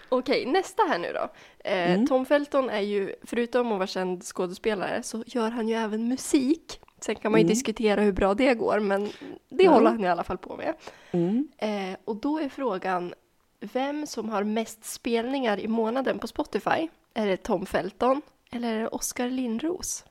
Okej, 0.09 0.45
nästa 0.45 0.83
här 0.83 0.99
nu 0.99 1.13
då. 1.13 1.29
Eh, 1.69 1.91
Mm. 1.91 2.07
Tom 2.07 2.25
Felton 2.25 2.69
är 2.69 2.81
ju, 2.81 3.15
förutom 3.23 3.71
att 3.71 3.77
vara 3.77 3.87
känd 3.87 4.23
skådespelare, 4.23 5.03
så 5.03 5.23
gör 5.27 5.49
han 5.49 5.67
ju 5.67 5.75
även 5.75 6.07
musik. 6.07 6.79
Sen 6.99 7.15
kan 7.15 7.31
man 7.31 7.41
ju 7.41 7.43
Mm. 7.45 7.49
diskutera 7.53 8.01
hur 8.01 8.11
bra 8.11 8.33
det 8.33 8.53
går, 8.53 8.79
men 8.79 9.09
det 9.49 9.63
Ja. 9.63 9.71
håller 9.71 9.89
han 9.91 10.03
i 10.03 10.07
alla 10.07 10.23
fall 10.23 10.37
på 10.37 10.55
med. 10.57 10.73
Mm. 11.11 11.47
Eh, 11.57 11.97
och 12.05 12.15
då 12.15 12.39
är 12.39 12.49
frågan, 12.49 13.13
vem 13.59 14.07
som 14.07 14.29
har 14.29 14.43
mest 14.43 14.85
spelningar 14.85 15.59
i 15.59 15.67
månaden 15.67 16.19
på 16.19 16.27
Spotify? 16.27 16.87
Är 17.13 17.27
det 17.27 17.37
Tom 17.37 17.65
Felton 17.65 18.21
eller 18.51 18.75
är 18.75 18.79
det 18.79 18.87
Oskar 18.87 19.29
Lindros? 19.29 20.05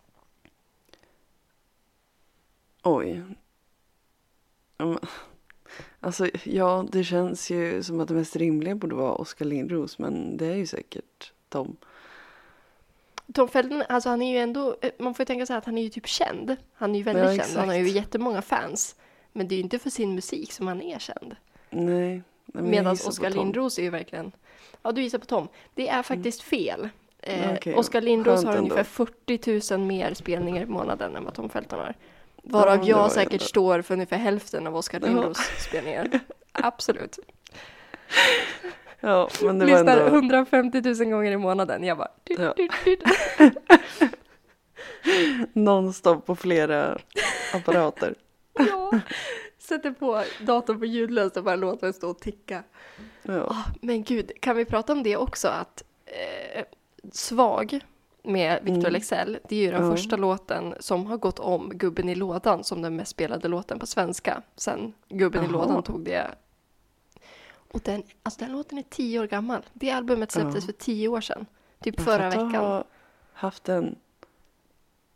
Oj. 2.83 3.23
Alltså, 6.01 6.29
ja, 6.45 6.87
det 6.93 7.05
känns 7.05 7.51
ju 7.51 7.83
som 7.83 8.01
att 8.01 8.09
det 8.09 8.15
mest 8.15 8.37
rimliga 8.37 8.75
borde 8.75 8.95
vara 8.95 9.15
Oskar 9.15 9.45
Lindros, 9.45 9.99
men 9.99 10.37
det 10.37 10.47
är 10.47 10.55
ju 10.57 10.67
säkert 10.67 11.33
Tom. 11.49 11.77
Tom 13.35 13.49
Felton, 13.49 13.83
alltså 13.89 14.09
han 14.09 14.23
är 14.23 14.33
ju 14.33 14.39
ändå, 14.39 14.77
eh, 14.83 14.91
man 14.99 15.15
får 15.15 15.23
ju 15.23 15.27
tänka 15.27 15.47
sig 15.47 15.57
att 15.57 15.65
han 15.65 15.79
är 15.79 15.83
ju 15.83 15.89
typ 15.89 16.07
känd. 16.07 16.57
Han 16.75 16.95
är 16.95 16.99
ju 16.99 17.05
väldigt 17.05 17.23
Ja, 17.25 17.29
känd, 17.29 17.41
exakt. 17.41 17.59
han 17.59 17.69
har 17.69 17.77
ju 17.77 17.89
jättemånga 17.89 18.43
fans. 18.43 18.97
Men 19.33 19.49
det 19.49 19.55
är 19.55 19.57
ju 19.57 19.63
inte 19.63 19.79
för 19.79 19.91
sin 19.91 20.15
musik 20.15 20.53
som 20.53 20.67
han 20.67 20.83
är 20.83 20.99
känd. 20.99 21.37
Nej. 21.71 22.23
Medan 22.47 22.93
Oskar. 22.93 23.31
Lindros 23.31 23.79
är 23.79 23.83
ju 23.83 23.91
verkligen, 23.91 24.33
ja 24.83 24.93
du 24.93 25.03
gissar 25.03 25.19
på 25.19 25.25
Tom. 25.27 25.49
Det 25.75 25.89
är 25.89 26.03
faktiskt 26.03 26.43
fel. 26.43 26.89
Eh, 27.21 27.53
Okej, 27.55 27.75
Oskar 27.75 28.01
Lindros 28.01 28.45
har 28.45 28.57
ungefär 28.57 28.85
40 28.85 29.77
000 29.77 29.87
mer 29.87 30.15
spelningar 30.15 30.63
i 30.63 30.67
månaden 30.67 31.17
än 31.17 31.25
vad 31.25 31.35
Tom 31.35 31.49
Felton 31.51 31.79
har. 31.79 31.95
Varav 32.43 32.77
Ja, 32.79 32.87
jag 32.89 33.13
säkert 33.13 33.33
ändå- 33.33 33.45
står 33.45 33.83
för 33.83 33.95
ungefär 33.95 34.17
hälften 34.17 34.67
av 34.67 34.77
Oskar 34.77 35.01
Ja. 35.01 35.07
Lindros 35.07 35.39
spelningar. 35.69 36.21
Absolut. 36.53 37.19
Ja, 39.05 39.29
men 39.43 39.59
det 39.59 39.67
Lyssnar 39.67 39.97
ändå... 39.99 40.15
150 40.17 40.81
000 40.85 41.11
gånger 41.11 41.33
i 41.33 41.37
månaden. 41.37 41.85
Jag 41.85 41.99
bara... 41.99 42.09
Ja. 42.25 42.55
nonstop 45.53 46.27
på 46.27 46.37
flera 46.37 46.99
apparater. 47.55 48.15
Ja. 48.59 49.01
Sätter 49.59 49.91
på 49.91 50.23
datorn 50.41 50.79
på 50.79 50.85
ljudlöst 50.87 51.37
och 51.37 51.45
bara 51.45 51.57
låter 51.57 51.87
den 51.87 51.93
stå 51.95 52.11
och 52.11 52.19
ticka. 52.19 52.63
Ja. 53.23 53.41
Ah, 53.51 53.65
men 53.81 54.03
gud, 54.03 54.33
kan 54.41 54.57
vi 54.57 54.65
prata 54.65 54.93
om 54.93 55.03
det 55.03 55.17
också? 55.17 55.49
Att 55.49 55.83
eh, 56.07 56.65
Svag 57.13 57.81
med 58.23 58.59
Victor 58.63 58.79
Mm. 58.81 58.93
Leksell, 58.93 59.39
det 59.49 59.57
är 59.57 59.61
ju 59.61 59.71
den 59.71 59.85
Ja. 59.87 59.97
första 59.97 60.17
låten 60.17 60.75
som 60.81 61.07
har 61.07 61.17
gått 61.17 61.39
om 61.39 61.71
Gubben 61.75 62.09
i 62.09 62.15
lådan 62.15 62.65
som 62.65 62.83
den 62.83 62.97
mest 62.97 63.11
spelade 63.11 63.49
låten 63.49 63.79
på 63.79 63.87
svenska. 63.87 64.43
Sen 64.57 64.93
Gubben 65.09 65.43
i 65.43 65.47
Jaha. 65.47 65.53
lådan 65.53 65.83
tog 65.83 66.05
det. 66.05 66.31
Och 67.75 67.81
den, 67.85 68.03
alltså 68.23 68.41
den 68.41 68.53
låten 68.53 68.79
är 68.79 68.83
tio 68.83 69.21
år 69.21 69.27
gammal. 69.27 69.63
Det 69.73 69.91
albumet 69.91 70.33
släpptes 70.33 70.65
Ja. 70.65 70.67
för 70.67 70.73
tio 70.73 71.09
år 71.09 71.21
sedan. 71.21 71.47
Typ 71.81 71.97
Men 71.97 72.05
förra 72.05 72.29
veckan. 72.31 72.55
ha 72.55 72.85
haft 73.33 73.65
den, 73.65 73.97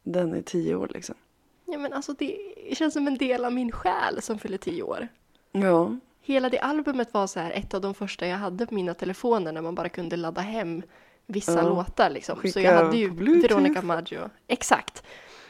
den 0.03 0.35
i 0.37 0.43
tio 0.43 0.75
år 0.75 0.91
liksom. 0.95 1.15
Ja 1.65 1.79
men 1.79 1.93
alltså 1.93 2.13
det 2.13 2.37
känns 2.73 2.95
som 2.95 3.07
en 3.07 3.19
del 3.19 3.45
av 3.45 3.53
min 3.53 3.73
själ 3.73 4.23
som 4.23 4.39
fyller 4.39 4.59
tio 4.59 4.83
år. 4.83 5.09
Ja, 5.53 5.97
Hela 6.21 6.49
det 6.49 6.59
albumet 6.59 7.15
var 7.15 7.27
så 7.27 7.41
här 7.41 7.51
ett 7.51 7.75
av 7.75 7.81
de 7.81 7.95
första 7.95 8.27
jag 8.27 8.37
hade 8.37 8.67
på 8.67 8.75
mina 8.75 8.95
telefoner 8.95 9.53
när 9.53 9.61
man 9.63 9.75
bara 9.75 9.89
kunde 9.89 10.17
ladda 10.17 10.41
hem 10.41 10.83
vissa 11.27 11.53
Ja. 11.63 11.63
låtar 11.69 12.11
liksom. 12.11 12.37
Så 12.37 12.43
Skicka 12.43 12.61
jag 12.61 12.73
hade 12.85 12.97
ju. 12.97 13.11
Veronica 13.41 13.83
Maggio. 13.83 14.31
Exakt. 14.47 15.03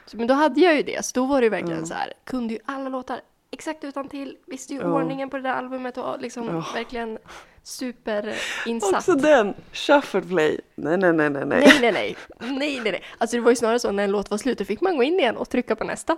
Så, 0.06 0.16
men 0.16 0.26
då 0.26 0.34
hade 0.34 0.60
jag 0.60 0.76
ju 0.76 0.82
det, 0.82 1.04
så 1.04 1.20
då 1.20 1.26
var 1.26 1.40
det 1.40 1.44
ju 1.44 1.50
verkligen 1.50 1.80
Ja. 1.80 1.86
så 1.86 1.94
här, 1.94 2.12
kunde 2.24 2.54
ju 2.54 2.60
alla 2.64 2.88
låtar 2.88 3.20
exakt 3.50 3.84
utan 3.84 4.08
till, 4.08 4.36
visste 4.46 4.74
ju 4.74 4.80
Ja. 4.80 4.86
ordningen 4.92 5.30
på 5.30 5.36
det 5.36 5.42
där 5.42 5.52
albumet 5.52 5.96
och 5.98 6.20
liksom 6.20 6.46
Ja. 6.46 6.64
verkligen 6.74 7.18
superinsatt. 7.62 8.94
också 8.94 9.14
den! 9.14 9.54
Shuffle 9.72 10.22
play. 10.22 10.60
Nej, 10.74 10.96
nej, 10.98 11.12
nej, 11.12 11.30
nej, 11.30 11.46
nej. 11.46 11.60
Nej, 11.60 11.78
nej, 11.80 11.92
nej. 11.92 12.16
Nej, 12.40 12.80
nej, 12.82 12.92
nej. 12.92 13.02
Alltså 13.18 13.36
det 13.36 13.40
var 13.40 13.50
ju 13.50 13.56
snarare 13.56 13.78
så 13.78 13.90
när 13.92 14.04
en 14.04 14.10
låt 14.10 14.30
var 14.30 14.38
slut, 14.38 14.58
då 14.58 14.64
fick 14.64 14.80
man 14.80 14.96
gå 14.96 15.02
in 15.02 15.20
igen 15.20 15.36
och 15.36 15.48
trycka 15.50 15.76
på 15.76 15.84
nästa. 15.84 16.16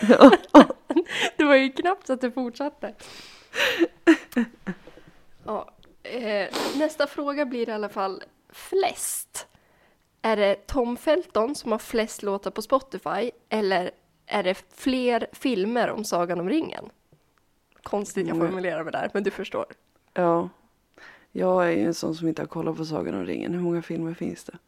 det 1.36 1.44
var 1.44 1.54
ju 1.54 1.72
knappt 1.72 2.06
så 2.06 2.12
att 2.12 2.20
det 2.20 2.30
fortsatte. 2.30 2.94
Ja, 5.46 5.70
eh, 6.02 6.48
nästa 6.76 7.06
fråga 7.06 7.44
blir 7.46 7.68
i 7.68 7.72
alla 7.72 7.88
fall 7.88 8.22
flest. 8.52 9.46
Är 10.22 10.36
det 10.36 10.66
Tom 10.66 10.96
Felton 10.96 11.54
som 11.54 11.72
har 11.72 11.78
flest 11.78 12.22
låtar 12.22 12.50
på 12.50 12.62
Spotify 12.62 13.30
eller 13.48 13.90
är 14.26 14.42
det 14.42 14.64
fler 14.74 15.26
filmer 15.32 15.90
om 15.90 16.04
Sagan 16.04 16.40
om 16.40 16.48
ringen? 16.48 16.90
Konstigt 17.82 18.26
jag 18.26 18.36
Mm. 18.36 18.48
formulerar 18.48 18.84
mig 18.84 18.92
där, 18.92 19.10
men 19.14 19.22
du 19.22 19.30
förstår. 19.30 19.66
Ja. 20.14 20.48
Jag 21.32 21.66
är 21.66 21.70
ju 21.70 21.84
en 21.86 21.94
sån 21.94 22.14
som 22.14 22.28
inte 22.28 22.42
har 22.42 22.46
kollat 22.46 22.76
på 22.76 22.84
Sagan 22.84 23.14
om 23.14 23.26
ringen. 23.26 23.52
Hur 23.54 23.60
många 23.60 23.82
filmer 23.82 24.14
finns 24.14 24.44
det? 24.44 24.58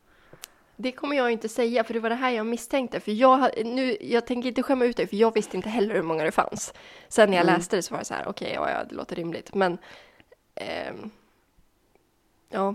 Det 0.76 0.92
kommer 0.92 1.16
jag 1.16 1.30
inte 1.30 1.48
säga, 1.48 1.84
för 1.84 1.94
det 1.94 2.00
var 2.00 2.08
det 2.10 2.14
här 2.16 2.30
jag 2.30 2.46
misstänkte. 2.46 3.00
För 3.00 3.12
jag, 3.12 3.50
nu, 3.66 3.96
jag 4.00 4.26
tänker 4.26 4.48
inte 4.48 4.62
skämma 4.62 4.84
ut 4.84 4.96
dig, 4.96 5.06
för 5.06 5.16
jag 5.16 5.34
visste 5.34 5.56
inte 5.56 5.68
heller 5.68 5.94
hur 5.94 6.02
många 6.02 6.24
det 6.24 6.30
fanns. 6.32 6.74
Sen 7.08 7.30
när 7.30 7.36
jag 7.36 7.44
Mm. 7.46 7.56
läste 7.56 7.76
det 7.76 7.82
så 7.82 7.94
var 7.94 7.98
det 7.98 8.04
så 8.04 8.14
här, 8.14 8.28
okej, 8.28 8.52
ja, 8.54 8.70
ja, 8.70 8.84
det 8.84 8.94
låter 8.94 9.16
rimligt. 9.16 9.54
Men, 9.54 9.78
ehm, 10.54 11.10
ja, 12.50 12.74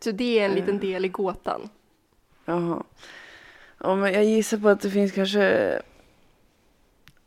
så 0.00 0.10
det 0.10 0.38
är 0.38 0.44
en 0.44 0.54
liten 0.54 0.74
Eh. 0.74 0.80
del 0.80 1.04
i 1.04 1.08
gåtan. 1.08 1.68
Jaha. 2.44 2.82
Ja, 3.78 3.94
men 3.96 4.12
jag 4.12 4.24
gissar 4.24 4.58
på 4.58 4.68
att 4.68 4.80
det 4.80 4.90
finns 4.90 5.12
kanske 5.12 5.82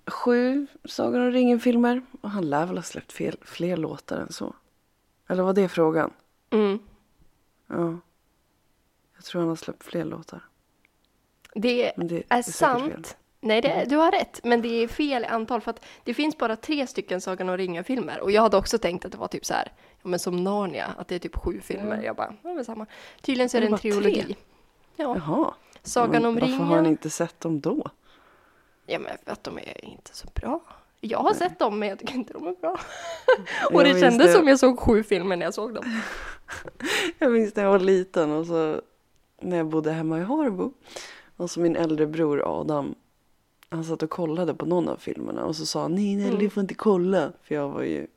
sju 0.08 0.68
Sagan 0.86 1.22
om 1.22 1.32
ringen-filmer. 1.32 2.02
Och 2.22 2.30
han 2.30 2.50
lär 2.50 2.66
väl 2.66 2.78
ha 2.78 2.84
släppt 2.84 3.12
fel, 3.12 3.38
fler 3.42 3.78
låtar 3.78 4.18
än 4.18 4.32
så. 4.34 4.56
Eller 5.30 5.44
var 5.44 5.54
det 5.54 5.68
frågan? 5.70 6.12
Mm. 6.50 6.80
Ja. 7.68 7.98
Jag 9.16 9.24
tror 9.26 9.42
han 9.42 9.50
har 9.50 9.56
släppt 9.56 9.84
fler 9.84 10.06
låtar. 10.06 10.42
Det 11.56 11.94
det, 11.98 12.04
det 12.08 12.24
är 12.30 12.42
säkert 12.42 12.82
fel. 12.82 12.92
sant. 12.92 13.18
Nej, 13.40 13.62
det, 13.62 13.86
du 13.90 13.96
har 13.98 14.12
rätt, 14.12 14.40
men 14.44 14.62
det 14.62 14.68
är 14.84 14.88
fel 14.88 15.26
antal 15.26 15.62
för 15.62 15.72
att 15.72 15.86
det 16.04 16.14
finns 16.14 16.38
bara 16.38 16.56
tre 16.56 16.88
stycken 16.88 17.22
Sagan 17.22 17.50
om 17.50 17.58
ringen-filmer. 17.58 18.20
Och 18.20 18.32
jag 18.32 18.42
hade 18.42 18.58
också 18.58 18.78
tänkt 18.78 19.06
att 19.06 19.12
det 19.12 19.18
var 19.18 19.28
typ 19.28 19.46
så 19.46 19.54
här, 19.54 19.72
ja 20.02 20.10
men 20.10 20.20
som 20.20 20.44
Narnia, 20.44 20.86
att 20.98 21.08
det 21.08 21.16
är 21.16 21.20
typ 21.20 21.36
sju 21.36 21.60
filmer. 21.62 21.96
Ja. 21.98 22.04
Jag 22.04 22.16
bara, 22.16 22.34
ja 22.44 22.54
men 22.54 22.66
samma. 22.66 22.86
Tydligen 23.22 23.50
så 23.50 23.58
är 23.58 23.62
Det 23.62 23.68
det 23.68 23.74
en 23.74 23.80
trilogi. 23.80 24.24
tre? 24.24 24.36
Ja, 24.96 25.16
Jaha. 25.18 25.54
Sagan 25.84 26.12
Men 26.12 26.26
om 26.26 26.34
Varför 26.34 26.48
ringen. 26.48 26.62
har 26.62 26.76
han 26.76 26.86
inte 26.86 27.10
sett 27.10 27.40
dem 27.40 27.62
då? 27.62 27.88
Ja, 28.86 29.00
men 29.00 29.12
att 29.26 29.44
de 29.44 29.58
är 29.58 29.86
inte 29.86 30.16
så 30.16 30.28
bra. 30.36 30.60
Jag 31.02 31.20
har 31.20 31.34
sett 31.34 31.60
dem, 31.60 31.80
men 31.80 31.90
jag 31.90 32.00
tycker 32.00 32.14
inte 32.14 32.34
de 32.34 32.48
är 32.48 32.56
bra. 32.62 32.80
Och 33.74 33.84
det 33.84 34.00
kändes 34.00 34.28
det. 34.28 34.34
som 34.34 34.48
jag 34.48 34.60
såg 34.60 34.80
sju 34.80 35.04
filmer 35.04 35.36
när 35.36 35.46
jag 35.46 35.54
såg 35.54 35.74
dem. 35.74 36.02
Jag 37.20 37.32
minns 37.32 37.56
när 37.56 37.64
jag 37.64 37.72
var 37.72 37.80
liten 37.80 38.32
och 38.32 38.46
så 38.46 38.82
när 39.42 39.58
jag 39.58 39.66
bodde 39.68 39.92
hemma 39.92 40.20
i 40.20 40.24
Harbo. 40.24 40.72
Och 41.38 41.50
så 41.52 41.60
min 41.60 41.76
äldre 41.76 42.08
bror 42.08 42.60
Adam. 42.62 42.96
Han 43.70 43.84
satt 43.84 44.04
och 44.04 44.10
kollade 44.10 44.54
på 44.54 44.66
någon 44.66 44.88
av 44.88 44.98
filmerna 44.98 45.46
och 45.46 45.56
så 45.56 45.66
sa 45.66 45.82
han 45.82 45.96
nej, 45.96 46.16
nej, 46.16 46.28
Mm. 46.28 46.40
du 46.40 46.50
får 46.50 46.62
inte 46.62 46.74
kolla. 46.74 47.32
För 47.44 47.56
jag 47.56 47.70
var 47.70 47.82
ju 47.84 48.08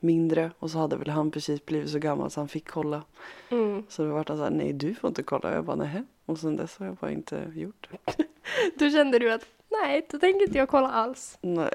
mindre 0.00 0.50
och 0.58 0.70
så 0.70 0.78
hade 0.78 0.96
väl 0.96 1.10
han 1.10 1.30
precis 1.30 1.66
blivit 1.66 1.90
så 1.90 1.98
gammal 1.98 2.30
så 2.30 2.40
han 2.40 2.48
fick 2.48 2.68
kolla. 2.68 3.02
Mm. 3.50 3.82
Så 3.88 4.02
då 4.04 4.08
var 4.08 4.24
han 4.28 4.36
så 4.36 4.42
här, 4.44 4.50
nej 4.50 4.72
du 4.72 4.94
får 4.94 5.08
inte 5.08 5.22
kolla. 5.22 5.54
Jag 5.54 5.64
bara, 5.64 5.76
nej. 5.76 6.02
Och 6.26 6.38
sen 6.38 6.56
dess 6.56 6.78
har 6.78 6.86
jag 6.86 6.94
bara 6.96 7.10
inte 7.10 7.52
gjort 7.54 7.88
det. 7.90 8.24
Då 8.84 8.90
kände 8.90 9.18
du 9.18 9.32
att 9.32 9.46
nej, 9.82 10.06
då 10.10 10.18
tänker 10.18 10.46
inte 10.46 10.58
jag 10.58 10.68
kolla 10.68 10.90
alls. 10.90 11.38
Nej. 11.40 11.70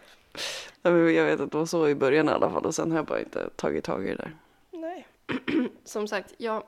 Nej, 0.82 0.94
men 0.94 1.16
Jag 1.16 1.26
vet 1.26 1.40
att 1.40 1.52
det 1.52 1.58
var 1.58 1.66
så 1.66 1.88
i 1.88 1.96
början 1.96 2.30
i 2.30 2.32
alla 2.32 2.50
fall 2.50 2.66
och 2.66 2.76
sen 2.76 2.92
har 2.92 2.98
jag 2.98 3.06
bara 3.06 3.20
inte 3.20 3.50
tagit 3.50 3.84
tag 3.84 4.06
i 4.06 4.10
det 4.10 4.16
där. 4.16 4.38
Nej. 4.72 5.08
Som 5.84 6.08
sagt, 6.08 6.34
jag 6.38 6.64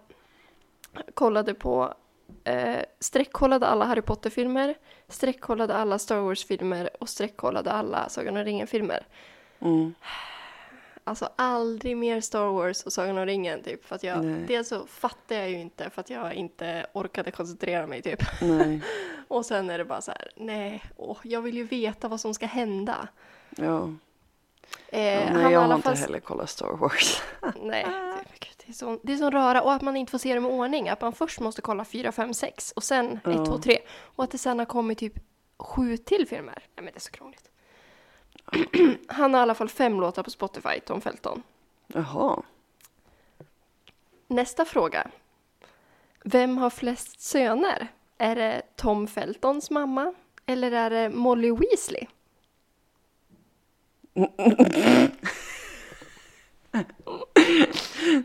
kollade 1.14 1.54
på 1.54 1.94
eh, 2.44 2.80
streckkollade 3.00 3.68
alla 3.68 3.86
Harry 3.86 4.02
Potter-filmer, 4.02 4.76
streckkollade 5.08 5.74
alla 5.74 6.00
Star 6.00 6.20
Wars-filmer 6.20 6.90
och 7.00 7.10
streckkollade 7.10 7.72
alla 7.72 8.10
Sagan 8.10 8.38
om 8.38 8.44
ringen-filmer. 8.44 9.06
Mm. 9.60 9.94
Alltså 11.04 11.30
aldrig 11.36 11.98
mer 11.98 12.22
Star 12.22 12.46
Wars 12.48 12.84
och 12.84 12.94
Sagan 12.94 13.18
om 13.18 13.26
ringen 13.26 13.64
typ. 13.64 13.86
För 13.86 13.96
att 13.96 14.04
jag, 14.04 14.26
Nej. 14.26 14.46
dels 14.48 14.68
så 14.68 14.86
fattar 14.86 15.36
jag 15.36 15.50
ju 15.50 15.60
inte 15.60 15.90
för 15.90 16.02
att 16.02 16.10
jag 16.10 16.34
inte 16.34 16.86
orkade 16.94 17.32
koncentrera 17.32 17.88
mig 17.88 18.02
typ. 18.02 18.20
Och 19.28 19.46
sen 19.46 19.70
är 19.70 19.78
det 19.78 19.86
bara 19.86 20.02
så 20.02 20.12
här, 20.12 20.32
nej, 20.36 20.84
åh, 20.98 21.18
jag 21.24 21.42
vill 21.42 21.58
ju 21.58 21.64
veta 21.64 22.08
vad 22.08 22.20
som 22.20 22.34
ska 22.34 22.46
hända. 22.46 23.08
Ja. 23.58 23.90
Eh, 24.88 25.02
ja 25.02 25.34
nej, 25.34 25.54
jag 25.54 25.62
har 25.62 25.76
inte 25.76 25.90
fall- 25.90 25.98
heller 25.98 26.20
kollat 26.20 26.50
Star 26.50 26.78
Wars. 26.78 27.22
Nej, 27.62 27.86
det, 27.86 28.24
gud, 28.40 28.54
det 28.66 28.70
är 28.70 28.74
så, 28.74 29.00
det 29.04 29.14
är 29.14 29.18
så 29.18 29.30
röra 29.30 29.62
och 29.62 29.74
att 29.74 29.82
man 29.82 29.98
inte 29.98 30.12
får 30.12 30.18
se 30.18 30.36
dem 30.36 30.46
i 30.46 30.50
ordning. 30.50 30.90
Att 30.90 31.02
man 31.02 31.14
först 31.14 31.40
måste 31.40 31.62
kolla 31.62 31.86
4, 31.86 32.12
5, 32.12 32.34
6 32.34 32.72
och 32.72 32.84
sen 32.84 33.06
1, 33.14 33.20
Ja. 33.24 33.46
2, 33.46 33.58
3. 33.58 33.80
Och 33.90 34.24
att 34.24 34.32
det 34.32 34.38
sen 34.38 34.60
har 34.60 34.66
kommit 34.66 34.98
typ 34.98 35.14
sju 35.58 35.98
till 35.98 36.28
filmer. 36.28 36.54
Nej 36.76 36.84
men 36.84 36.86
det 36.86 36.98
är 36.98 37.02
så 37.02 37.12
krångligt. 37.12 37.51
Han 39.08 39.34
har 39.34 39.42
i 39.42 39.44
alla 39.44 39.56
fall 39.56 39.70
fem 39.70 40.00
låtar 40.00 40.24
på 40.24 40.30
Spotify, 40.30 40.80
Tom 40.86 41.02
Felton. 41.02 41.44
Jaha. 41.88 42.44
Nästa 44.28 44.66
fråga. 44.66 45.12
Vem 46.24 46.58
har 46.58 46.70
flest 46.70 47.22
söner? 47.22 47.88
Är 48.18 48.36
det 48.36 48.62
Tom 48.76 49.08
Feltons 49.08 49.70
mamma? 49.70 50.14
Eller 50.46 50.72
är 50.72 50.90
det 50.90 51.10
Molly 51.10 51.52
Weasley? 51.52 52.08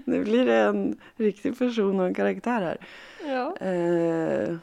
Nu 0.04 0.24
blir 0.24 0.46
det 0.46 0.56
en 0.56 1.00
riktig 1.16 1.58
person 1.58 2.00
och 2.00 2.06
en 2.06 2.14
karaktär 2.14 2.60
här. 2.60 2.86
Ja. 3.24 3.56
Eh, 3.56 4.56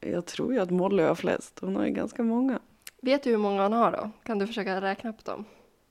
jag 0.00 0.26
tror 0.26 0.52
ju 0.52 0.60
att 0.60 0.70
Molly 0.70 1.02
har 1.02 1.14
flest. 1.14 1.58
Hon 1.60 1.76
har 1.76 1.84
ju 1.84 1.90
ganska 1.90 2.22
många. 2.22 2.60
Vet 3.04 3.22
du 3.22 3.30
hur 3.30 3.36
många 3.36 3.62
han 3.62 3.72
har 3.72 3.92
då? 3.92 4.10
Kan 4.22 4.38
du 4.38 4.46
försöka 4.46 4.80
räkna 4.80 5.12
på 5.12 5.22
dem? 5.24 5.44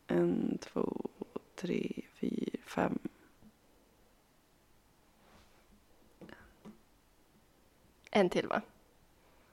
En, 0.08 0.58
två, 0.62 1.02
tre, 1.56 1.92
fyra, 2.20 2.58
fem. 2.66 3.00
En 8.12 8.30
till 8.30 8.48
va? 8.48 8.62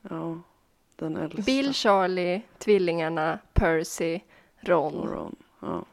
Ja, 0.03 0.41
den 0.97 1.17
äldsta. 1.17 1.43
Bill, 1.43 1.75
Charlie, 1.75 2.43
tvillingarna, 2.59 3.39
Percy, 3.53 4.21
Ron. 4.61 4.95
och 4.95 5.09
Ron. 5.13 5.37
Ja. 5.61 5.85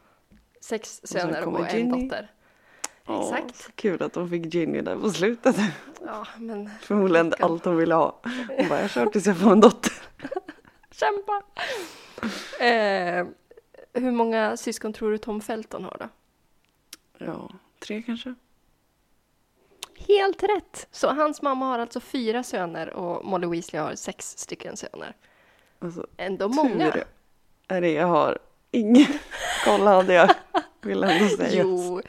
Sex 0.61 1.01
söner 1.03 1.41
kommer 1.41 1.59
och 1.59 1.73
en 1.73 1.89
dotter. 1.89 2.31
Åh, 3.07 3.33
Exakt. 3.37 3.75
kul 3.75 4.03
att 4.03 4.13
de 4.13 4.29
fick 4.29 4.53
Ginny 4.53 4.81
där 4.81 4.95
på 4.95 5.09
slutet. 5.11 5.55
Ja, 6.05 6.27
men 6.37 6.69
Förmodligen 6.81 7.33
allt 7.39 7.63
de 7.63 7.77
ville 7.77 7.95
ha. 7.95 8.19
Hon 8.57 8.69
bara, 8.69 8.81
jag 8.81 8.89
kör 8.89 9.05
tills 9.05 9.25
jag 9.25 9.37
får 9.37 9.51
en 9.51 9.59
dotter. 9.59 9.93
kämpa! 10.99 11.41
eh, 12.65 13.25
hur 13.93 14.11
många 14.11 14.57
syskon 14.57 14.93
tror 14.93 15.11
du 15.11 15.17
Tom 15.17 15.41
Felton 15.41 15.83
har 15.83 15.97
då? 15.99 16.09
Ja, 17.25 17.49
tre 17.79 18.01
kanske. 18.01 18.35
helt 20.07 20.43
rätt! 20.43 20.87
Så 20.91 21.07
hans 21.13 21.41
mamma 21.41 21.65
har 21.65 21.79
alltså 21.79 21.99
fyra 21.99 22.43
söner 22.43 22.89
och 22.93 23.25
Molly 23.25 23.47
Weasley 23.47 23.81
har 23.81 23.95
sex 23.95 24.37
stycken 24.37 24.77
söner. 24.77 25.15
Alltså, 25.79 26.07
Ändå 26.17 26.47
många. 26.47 26.91
tur 26.91 27.03
är 27.67 27.81
det 27.81 27.91
jag 27.91 28.07
har. 28.07 28.39
Ingen 28.71 29.07
koll 29.65 29.81
hade 29.81 30.13
jag. 30.13 30.29
Vill 30.81 31.03
ändå 31.03 31.29
säga. 31.37 31.63
Jo, 31.63 32.01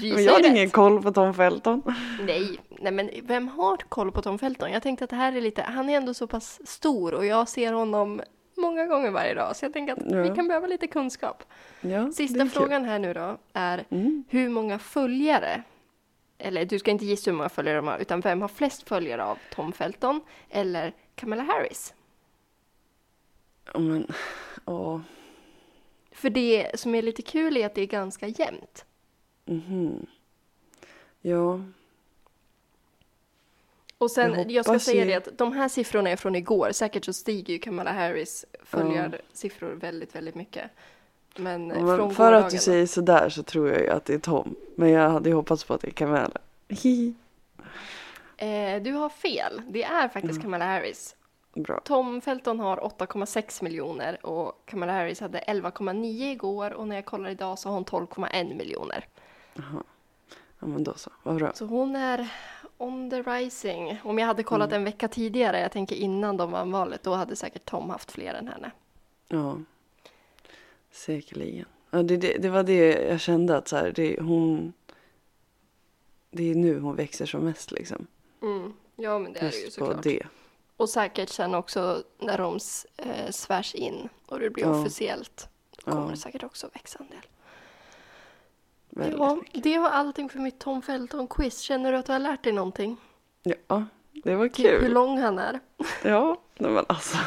du 0.00 0.14
Men 0.14 0.24
jag 0.24 0.32
hade 0.32 0.48
ingen 0.48 0.70
koll 0.70 1.02
på 1.02 1.12
Tom 1.12 1.34
Felton. 1.34 1.82
Nej, 2.20 2.58
nej, 2.68 2.92
men 2.92 3.10
vem 3.22 3.48
har 3.48 3.76
koll 3.76 4.12
på 4.12 4.22
Tom 4.22 4.38
Felton? 4.38 4.70
Jag 4.72 4.82
tänkte 4.82 5.04
att 5.04 5.10
det 5.10 5.16
här 5.16 5.32
är 5.36 5.40
lite, 5.40 5.62
han 5.62 5.90
är 5.90 5.96
ändå 5.96 6.14
så 6.14 6.26
pass 6.26 6.60
stor 6.68 7.14
och 7.14 7.26
jag 7.26 7.48
ser 7.48 7.72
honom 7.72 8.20
många 8.56 8.86
gånger 8.86 9.10
varje 9.10 9.34
dag. 9.34 9.56
Så 9.56 9.64
jag 9.64 9.72
tänker 9.72 9.92
att 9.92 10.10
Ja. 10.10 10.22
vi 10.22 10.28
kan 10.34 10.48
behöva 10.48 10.66
lite 10.66 10.86
kunskap. 10.86 11.42
Ja, 11.80 12.12
Sista 12.12 12.36
är 12.38 12.40
kul. 12.40 12.50
frågan 12.50 12.84
här 12.84 12.98
nu 12.98 13.12
då 13.14 13.38
är 13.52 13.84
Mm. 13.90 14.24
hur 14.28 14.48
många 14.48 14.78
följare, 14.78 15.62
eller 16.38 16.64
du 16.64 16.78
ska 16.78 16.90
inte 16.90 17.04
gissa 17.04 17.30
hur 17.30 17.36
många 17.38 17.48
följare 17.48 17.76
de 17.76 17.86
har, 17.88 17.98
utan 17.98 18.20
vem 18.20 18.40
har 18.40 18.48
flest 18.48 18.88
följare 18.88 19.24
av 19.24 19.38
Tom 19.54 19.72
Felton 19.72 20.20
eller 20.50 20.92
Kamala 21.14 21.42
Harris? 21.42 21.94
Ja, 23.72 23.78
men, 23.80 24.12
åh. 24.64 25.00
För 26.12 26.30
det 26.30 26.70
som 26.80 26.94
är 26.94 27.02
lite 27.02 27.22
kul 27.22 27.56
är 27.56 27.66
att 27.66 27.74
det 27.74 27.82
är 27.82 27.86
ganska 27.86 28.26
jämnt. 28.26 28.84
Mhm. 29.44 30.06
Ja, 31.20 31.60
Och 33.98 34.10
sen, 34.10 34.34
Jag 34.34 34.50
jag, 34.50 34.64
ska 34.64 34.78
säga 34.78 35.04
det 35.04 35.14
att 35.14 35.38
de 35.38 35.52
här 35.52 35.68
siffrorna 35.68 36.10
är 36.10 36.16
från 36.16 36.34
igår. 36.34 36.72
Säkert 36.72 37.04
så 37.04 37.12
stiger 37.12 37.52
ju 37.52 37.58
Kamala 37.58 37.92
Harris 37.92 38.44
följarsiffror 38.62 39.72
väldigt, 39.72 40.14
väldigt 40.14 40.34
mycket. 40.34 40.70
Men, 41.36 41.68
Ja, 41.68 41.80
men 41.82 41.96
från 41.96 42.14
för 42.14 42.32
att 42.32 42.50
du 42.50 42.58
säger 42.58 42.86
sådär 42.86 43.28
så 43.28 43.42
tror 43.42 43.68
jag 43.70 43.80
ju 43.80 43.88
att 43.88 44.04
det 44.04 44.14
är 44.14 44.18
Tom. 44.18 44.54
Men 44.74 44.90
jag 44.90 45.10
hade 45.10 45.28
ju 45.28 45.34
hoppats 45.34 45.64
på 45.64 45.74
att 45.74 45.80
det 45.80 45.88
är 45.88 45.92
Kamala. 45.92 46.38
Eh, 48.36 48.82
du 48.82 48.92
har 48.92 49.08
fel. 49.08 49.62
Det 49.68 49.82
är 49.82 50.08
faktiskt 50.08 50.32
Mm. 50.32 50.42
Kamala 50.42 50.64
Harris. 50.64 51.16
Bra. 51.54 51.80
Tom 51.84 52.20
Felton 52.20 52.60
har 52.60 52.76
8,6 52.76 53.64
miljoner 53.64 54.26
och 54.26 54.62
Kamala 54.64 54.92
Harris 54.92 55.20
hade 55.20 55.38
11,9 55.38 56.30
igår 56.32 56.70
och 56.70 56.88
när 56.88 56.96
jag 56.96 57.04
kollar 57.04 57.30
idag 57.30 57.58
så 57.58 57.68
har 57.68 57.74
hon 57.74 57.84
12,1 57.84 58.54
miljoner. 58.54 59.06
Ja 60.58 60.66
men 60.66 60.84
då 60.84 60.94
så, 60.94 61.10
vad 61.22 61.36
bra. 61.36 61.52
Så 61.54 61.64
hon 61.66 61.96
är 61.96 62.28
on 62.78 63.10
the 63.10 63.22
rising. 63.22 64.00
Om 64.04 64.18
jag 64.18 64.26
hade 64.26 64.42
kollat 64.42 64.68
Mm. 64.68 64.76
en 64.80 64.84
vecka 64.84 65.08
tidigare, 65.08 65.60
jag 65.60 65.72
tänker 65.72 65.96
innan 65.96 66.36
de 66.36 66.50
vann 66.50 66.70
valet, 66.72 67.02
då 67.02 67.14
hade 67.14 67.36
säkert 67.36 67.64
Tom 67.64 67.90
haft 67.90 68.10
fler 68.12 68.34
än 68.34 68.48
henne. 68.48 68.70
Ja. 69.28 69.58
Säkerligen. 70.90 71.66
Ja, 71.90 72.02
det, 72.02 72.16
det, 72.16 72.38
det 72.38 72.48
var 72.48 72.62
det 72.62 73.02
jag 73.02 73.20
kände 73.20 73.56
att 73.56 73.68
så 73.68 73.76
här, 73.76 73.92
det, 73.92 74.20
hon... 74.20 74.72
Det 76.30 76.50
är 76.50 76.54
nu 76.54 76.80
hon 76.80 76.96
växer 76.96 77.26
som 77.26 77.44
mest 77.44 77.70
liksom. 77.72 78.06
Mm. 78.42 78.72
Ja, 78.96 79.18
men 79.18 79.32
det 79.32 79.38
är 79.40 79.50
det 79.50 79.56
ju 79.56 79.70
såklart. 79.70 80.02
det. 80.02 80.22
Och 80.76 80.88
säkert 80.90 81.28
sen 81.28 81.54
också 81.54 82.02
när 82.18 82.38
de 82.38 82.58
eh, 82.96 83.30
svärs 83.30 83.74
in 83.74 84.08
och 84.26 84.38
det 84.38 84.50
blir 84.50 84.64
Ja. 84.64 84.80
officiellt. 84.80 85.48
Då 85.76 85.90
kommer 85.90 86.04
Ja. 86.04 86.10
det 86.10 86.16
säkert 86.16 86.42
också 86.42 86.70
växa 86.74 86.98
en 86.98 87.08
del. 87.08 87.26
Ja, 88.96 89.38
det 89.52 89.78
var 89.78 89.88
allting 89.90 90.28
för 90.28 90.38
mitt 90.38 90.58
Tom 90.58 90.82
Felton-quiz. 90.82 91.58
Känner 91.60 91.92
du 91.92 91.98
att 91.98 92.06
du 92.06 92.12
har 92.12 92.18
lärt 92.18 92.44
dig 92.44 92.52
någonting? 92.52 92.96
Ja, 93.42 93.84
det 94.24 94.34
var 94.34 94.48
Typ 94.48 94.66
hur 94.72 94.80
kul. 94.80 94.92
lång 94.92 95.18
han 95.18 95.38
är? 95.38 95.60
Ja, 96.04 96.36
men 96.58 96.84
alltså. 96.88 97.18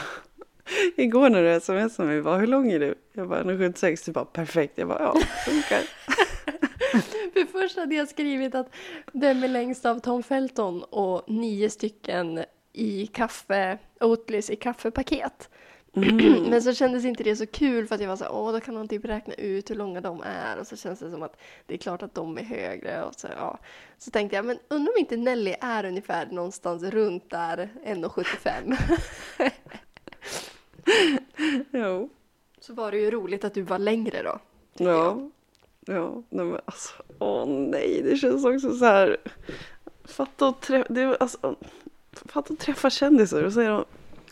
Igår 0.95 1.29
när 1.29 1.43
du 1.43 1.59
smsade 1.59 2.09
mig, 2.09 2.21
bara, 2.21 2.37
hur 2.37 2.47
lång 2.47 2.71
är 2.71 2.79
du? 2.79 2.95
Jag 3.13 3.29
bara, 3.29 3.43
1,76. 3.43 4.05
Du 4.05 4.11
bara, 4.11 4.25
perfekt. 4.25 4.77
Jag 4.77 4.87
bara, 4.87 4.99
ja, 4.99 5.13
funkar. 5.45 5.81
För 7.33 7.45
först 7.51 7.77
hade 7.77 7.95
jag 7.95 8.07
skrivit 8.09 8.55
att 8.55 8.69
vem 9.13 9.43
är 9.43 9.47
längst 9.47 9.85
av 9.85 9.99
Tom 9.99 10.23
Felton 10.23 10.83
och 10.83 11.23
nio 11.27 11.69
stycken 11.69 12.43
i 12.73 13.07
kaffe, 13.07 13.77
Oatleys 13.99 14.49
i 14.49 14.55
kaffepaket. 14.55 15.49
Mm. 15.97 16.43
Men 16.49 16.61
så 16.61 16.73
kändes 16.73 17.05
inte 17.05 17.23
det 17.23 17.35
så 17.35 17.45
kul 17.45 17.87
för 17.87 17.95
att 17.95 18.01
jag 18.01 18.07
var 18.07 18.15
så 18.15 18.23
här, 18.23 18.33
åh 18.33 18.51
då 18.51 18.59
kan 18.59 18.73
man 18.73 18.87
typ 18.87 19.05
räkna 19.05 19.33
ut 19.33 19.69
hur 19.69 19.75
långa 19.75 20.01
de 20.01 20.21
är 20.25 20.59
och 20.59 20.67
så 20.67 20.75
känns 20.75 20.99
det 20.99 21.11
som 21.11 21.23
att 21.23 21.37
det 21.65 21.73
är 21.73 21.77
klart 21.77 22.03
att 22.03 22.15
de 22.15 22.37
är 22.37 22.43
högre 22.43 23.03
och 23.03 23.15
så 23.15 23.27
ja. 23.37 23.59
Så 23.97 24.11
tänkte 24.11 24.35
jag, 24.35 24.45
men 24.45 24.59
undrar 24.67 24.93
om 24.93 24.99
inte 24.99 25.17
Nelly 25.17 25.55
är 25.61 25.85
ungefär 25.85 26.25
någonstans 26.25 26.83
runt 26.83 27.29
där 27.29 27.69
1,75. 27.85 29.51
Jo. 31.71 32.09
Så 32.59 32.73
var 32.73 32.91
det 32.91 32.97
ju 32.97 33.11
roligt 33.11 33.43
att 33.43 33.53
du 33.53 33.61
var 33.61 33.79
längre 33.79 34.23
då. 34.23 34.39
Ja. 34.73 34.83
jag. 34.83 35.31
Ja, 35.95 36.23
nej 36.29 36.45
men 36.45 36.59
alltså, 36.65 36.93
åh 37.19 37.47
nej, 37.47 38.01
det 38.03 38.17
känns 38.17 38.45
också 38.45 38.75
så 38.75 38.85
här. 38.85 39.17
Fatta 40.05 40.47
att 40.47 40.61
träffa, 40.61 40.93
det, 40.93 41.17
alltså, 41.17 41.55
fatta 42.11 42.53
att 42.53 42.59
träffa 42.59 42.89
kändisar 42.89 43.43
och 43.43 43.51
de 43.51 43.85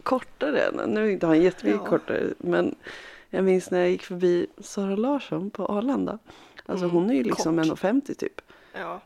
kortare 0.05 0.61
än. 0.61 0.75
Nu 0.93 1.05
är 1.07 1.09
inte 1.11 1.25
han 1.27 1.41
jättemycket 1.41 1.81
Ja. 1.83 1.89
kortare, 1.89 2.23
men 2.37 2.75
jag 3.29 3.43
minns 3.43 3.71
när 3.71 3.79
jag 3.79 3.89
gick 3.89 4.03
förbi 4.03 4.47
Sara 4.57 4.95
Larsson 4.95 5.49
på 5.49 5.65
Arlanda. 5.65 6.19
Alltså 6.65 6.85
Mm, 6.85 6.95
hon 6.97 7.09
är 7.09 7.13
ju 7.13 7.23
liksom 7.23 7.57
kort. 7.57 7.65
1,50 7.79 8.13
typ. 8.15 8.41
Ja. 8.73 9.01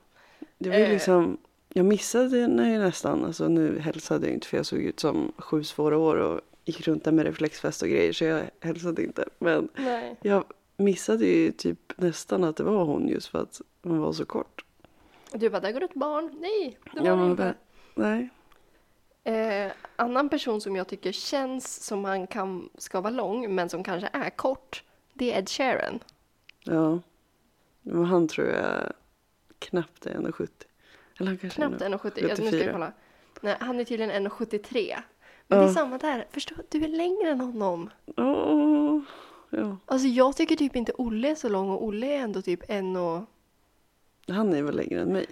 Det 0.58 0.70
var 0.70 0.78
ju 0.78 0.84
Eh. 0.84 0.90
liksom, 0.92 1.38
jag 1.74 1.86
missade 1.86 2.38
henne 2.40 2.72
ju 2.74 2.80
nästan, 2.80 3.26
alltså 3.26 3.48
nu 3.48 3.80
hälsade 3.80 4.26
jag 4.28 4.34
inte 4.34 4.48
för 4.48 4.58
jag 4.58 4.66
såg 4.66 4.80
ut 4.80 5.00
som 5.00 5.32
sju 5.38 5.64
svåra 5.64 5.98
år 5.98 6.16
och 6.16 6.42
gick 6.66 6.88
runt 6.88 7.04
där 7.04 7.12
med 7.12 7.26
reflexväst 7.26 7.82
och 7.82 7.88
grejer 7.88 8.14
så 8.14 8.24
jag 8.24 8.42
hälsade 8.60 9.04
inte. 9.04 9.26
Men 9.40 9.70
Nej. 9.76 10.16
jag 10.22 10.44
missade 10.78 11.26
ju 11.26 11.52
typ 11.52 11.80
nästan 11.98 12.44
att 12.44 12.56
det 12.58 12.64
var 12.64 12.84
hon 12.86 13.08
just 13.08 13.28
för 13.28 13.40
att 13.42 13.62
hon 13.84 14.00
var 14.00 14.14
så 14.14 14.26
kort. 14.26 14.66
Du 15.34 15.50
bara, 15.50 15.60
där 15.60 15.72
går 15.72 15.84
ett 15.84 15.94
barn. 15.94 16.38
Nej, 16.40 16.78
det 16.94 17.00
var 17.00 17.08
Ja, 17.08 17.16
men 17.16 17.32
inte. 17.32 17.54
Nej. 17.96 18.30
Eh, 19.24 19.72
annan 19.96 20.30
person 20.30 20.62
som 20.62 20.76
jag 20.76 20.88
tycker 20.88 21.12
känns 21.12 21.84
som 21.86 22.06
han 22.06 22.28
kan, 22.28 22.70
ska 22.78 23.02
vara 23.02 23.14
lång, 23.14 23.56
men 23.56 23.70
som 23.70 23.84
kanske 23.84 24.10
är 24.14 24.30
kort, 24.30 24.84
det 25.14 25.34
är 25.34 25.40
Ed 25.40 25.50
Sheeran. 25.50 26.00
Ja. 26.64 27.00
Men 27.82 28.06
han 28.06 28.28
tror 28.28 28.48
jag 28.48 28.94
knappt 29.60 30.06
är 30.06 30.16
1,70. 30.16 30.50
Eller 31.20 31.28
han 31.28 31.38
kanske 31.38 31.56
Knappt 31.56 31.82
är 31.82 31.90
1,70. 31.90 32.12
Jag, 32.16 32.30
nu 32.30 32.36
ska 32.36 32.44
jag 32.44 32.52
74. 32.54 32.72
kolla. 32.74 32.92
Nej, 33.42 33.56
han 33.60 33.80
är 33.80 33.84
tydligen 33.84 34.28
1,73. 34.28 34.98
Men 35.48 35.60
det 35.60 35.66
är 35.66 35.68
Ja. 35.68 35.74
samma 35.74 35.98
där. 35.98 36.28
Förstå, 36.32 36.56
du 36.70 36.84
är 36.84 36.88
längre 36.88 37.30
än 37.30 37.42
honom. 37.42 37.90
Åh, 38.18 39.02
ja. 39.50 39.78
Alltså 39.86 40.08
jag 40.08 40.36
tycker 40.36 40.56
typ 40.56 40.76
inte 40.76 40.94
Olle 40.98 41.30
är 41.32 41.36
så 41.36 41.50
lång 41.50 41.70
och 41.70 41.84
Olle 41.86 42.08
är 42.08 42.20
ändå 42.20 42.42
typ 42.42 42.64
en 42.68 42.96
och... 42.96 43.22
Han 44.28 44.54
är 44.54 44.64
väl 44.64 44.76
längre 44.76 45.02
än 45.02 45.14
mig. 45.14 45.26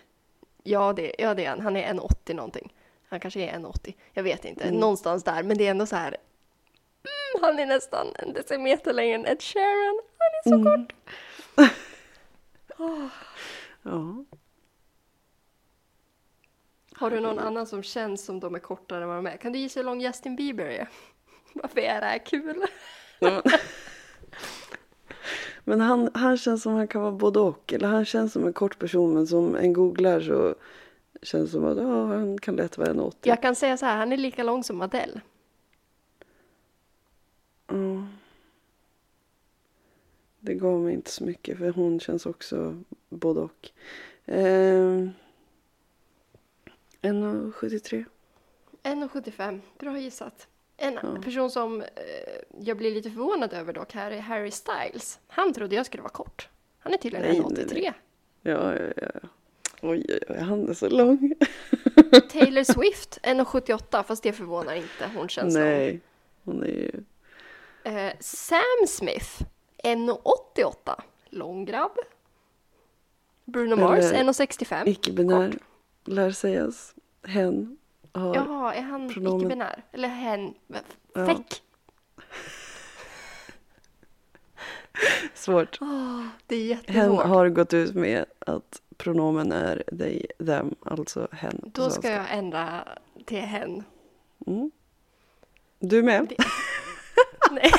Ja, 0.64 0.94
det, 0.94 1.16
ja, 1.20 1.34
det 1.34 1.46
är 1.46 1.50
han. 1.50 1.60
Han 1.62 1.76
är 1.76 1.94
1,80 1.94 2.34
någonting. 2.34 2.74
Han 3.10 3.20
kanske 3.20 3.40
är 3.42 3.54
1,80. 3.60 3.94
Jag 4.14 4.24
vet 4.24 4.46
inte. 4.46 4.64
Mm. 4.64 4.80
Någonstans 4.80 5.24
där. 5.24 5.44
Men 5.44 5.58
det 5.58 5.68
är 5.68 5.72
ändå 5.72 5.86
så 5.86 5.96
här... 5.96 6.08
Mm, 6.08 7.44
han 7.44 7.60
är 7.60 7.66
nästan 7.66 8.08
en 8.16 8.34
decimeter 8.34 8.94
längre 8.94 9.16
än 9.16 9.26
Ed 9.26 9.42
Sheeran. 9.42 10.00
Han 10.18 10.32
är 10.44 10.50
så 10.50 10.70
Mm. 10.70 10.86
kort. 10.88 10.94
Ja. 13.84 14.26
Har 16.94 17.12
du 17.12 17.20
någon 17.20 17.40
annan 17.40 17.68
som 17.68 17.84
känns 17.84 18.26
som 18.26 18.40
de 18.40 18.56
är 18.56 18.60
kortare 18.60 19.02
än 19.04 19.08
vad 19.08 19.18
de 19.18 19.28
är? 19.28 19.38
Kan 19.38 19.52
du 19.52 19.60
gissa 19.60 19.80
hur 19.80 19.86
lång 19.86 20.02
Justin 20.02 20.36
Bieber 20.36 20.66
är? 20.66 20.90
Varför 21.54 21.80
är 21.80 22.02
det 22.02 22.08
här 22.08 22.26
kul? 22.26 22.66
Ja, 23.20 23.42
Men 25.64 25.82
han, 25.82 26.10
han 26.14 26.38
känns 26.38 26.64
som 26.64 26.74
han 26.74 26.88
kan 26.88 27.02
vara 27.02 27.12
både 27.12 27.40
och. 27.40 27.74
Eller 27.74 27.88
han 27.88 28.06
känns 28.06 28.34
som 28.34 28.46
en 28.48 28.54
kort 28.54 28.80
person 28.80 29.14
men 29.14 29.28
som 29.28 29.56
en 29.56 29.74
googlar 29.74 30.22
så 30.22 30.56
känns 31.28 31.52
som 31.52 31.66
att 31.66 31.78
ja, 31.78 32.06
han 32.06 32.38
kan 32.38 32.56
lätt 32.56 32.78
vara 32.78 32.90
en 32.90 33.00
80. 33.00 33.30
Jag 33.30 33.42
kan 33.42 33.56
säga 33.56 33.78
så 33.78 33.86
här, 33.86 33.98
han 33.98 34.12
är 34.14 34.18
lika 34.18 34.44
lång 34.44 34.64
som 34.64 34.82
Adele. 34.82 35.22
Ja. 37.68 38.08
Det 40.40 40.54
gav 40.54 40.80
mig 40.80 40.94
inte 40.94 41.12
så 41.12 41.24
mycket 41.24 41.58
för 41.58 41.70
hon 41.70 42.00
känns 42.00 42.26
också 42.26 42.84
både 43.10 43.40
och. 43.40 43.70
Ehm, 44.26 45.12
1,73. 47.02 48.06
1,75. 48.84 49.62
Bra 49.80 49.98
gissat. 50.00 50.48
En 50.78 50.94
Ja. 50.94 51.22
person 51.24 51.52
som 51.52 51.82
eh, 51.82 51.88
jag 52.60 52.78
blir 52.78 52.92
lite 52.92 53.10
förvånad 53.12 53.54
över 53.54 53.74
dock 53.74 53.94
här 53.94 54.12
är 54.12 54.20
Harry 54.20 54.52
Styles. 54.52 55.20
Han 55.28 55.54
trodde 55.54 55.76
jag 55.76 55.86
skulle 55.86 56.04
vara 56.04 56.12
kort. 56.14 56.50
Han 56.80 56.94
är 56.94 56.98
tydligen 56.98 57.26
Nej, 57.28 57.42
1,83. 57.42 57.74
nej, 57.84 57.94
Ja, 58.42 58.76
ja, 58.76 58.92
ja. 58.98 59.30
Ja. 59.82 59.90
Oj, 59.90 60.06
oj, 60.10 60.20
oj, 60.30 60.38
han 60.38 60.70
är 60.70 60.74
så 60.74 60.90
lång. 60.90 61.34
Taylor 62.32 62.64
Swift 62.64 63.20
1,78 63.24 64.04
fast 64.04 64.24
det 64.24 64.34
förvånar 64.34 64.74
inte. 64.76 65.10
Hon 65.16 65.30
känns 65.30 65.54
lång. 65.56 65.64
Nej, 65.64 66.00
hon 66.44 66.64
är 66.64 66.68
ju... 66.68 66.92
Eh, 67.84 68.14
Sam 68.20 68.88
Smith 68.88 69.42
1,88. 69.84 71.02
Lång 71.30 71.66
grabb. 71.66 71.92
Bruno 73.46 73.76
Mars 73.76 74.00
Eller- 74.00 74.24
1,65. 74.34 74.88
Icke-binär, 74.88 75.54
lär 76.06 76.32
sägas. 76.32 76.96
Hen 77.24 77.78
har... 78.14 78.36
Jaha, 78.36 78.74
är 78.74 78.82
han 78.82 79.10
pronomen. 79.14 79.40
icke-binär? 79.42 79.84
Eller 79.92 80.08
hen? 80.10 80.54
Ja. 81.14 81.26
Fäck? 81.26 81.62
Svårt. 85.34 85.78
Åh, 85.82 86.26
det 86.48 86.56
är 86.56 86.76
Hen 86.76 86.96
jättesvårt. 86.96 87.26
har 87.26 87.50
gått 87.50 87.74
ut 87.74 87.96
med 87.96 88.26
att 88.40 88.82
pronomen 88.98 89.52
är 89.52 89.84
they, 89.98 90.26
them, 90.46 90.76
alltså 90.86 91.28
hen. 91.32 91.72
Då 91.74 91.90
ska 91.90 92.10
jag 92.10 92.26
ändra 92.32 92.88
till 93.26 93.42
hen. 93.42 93.84
Mm. 94.48 94.72
Du 95.80 96.04
med? 96.04 96.34
Nej. 97.52 97.72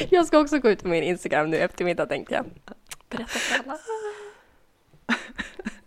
Jag 0.10 0.26
ska 0.26 0.38
också 0.38 0.58
gå 0.58 0.70
ut 0.70 0.82
på 0.82 0.88
min 0.88 1.02
Instagram 1.02 1.50
nu 1.50 1.56
i 1.56 1.60
eftermiddag 1.60 2.06
tänkte 2.06 2.34
jag. 2.34 2.44
Berätta 3.08 3.38
för 3.38 3.58
alla. 3.64 3.78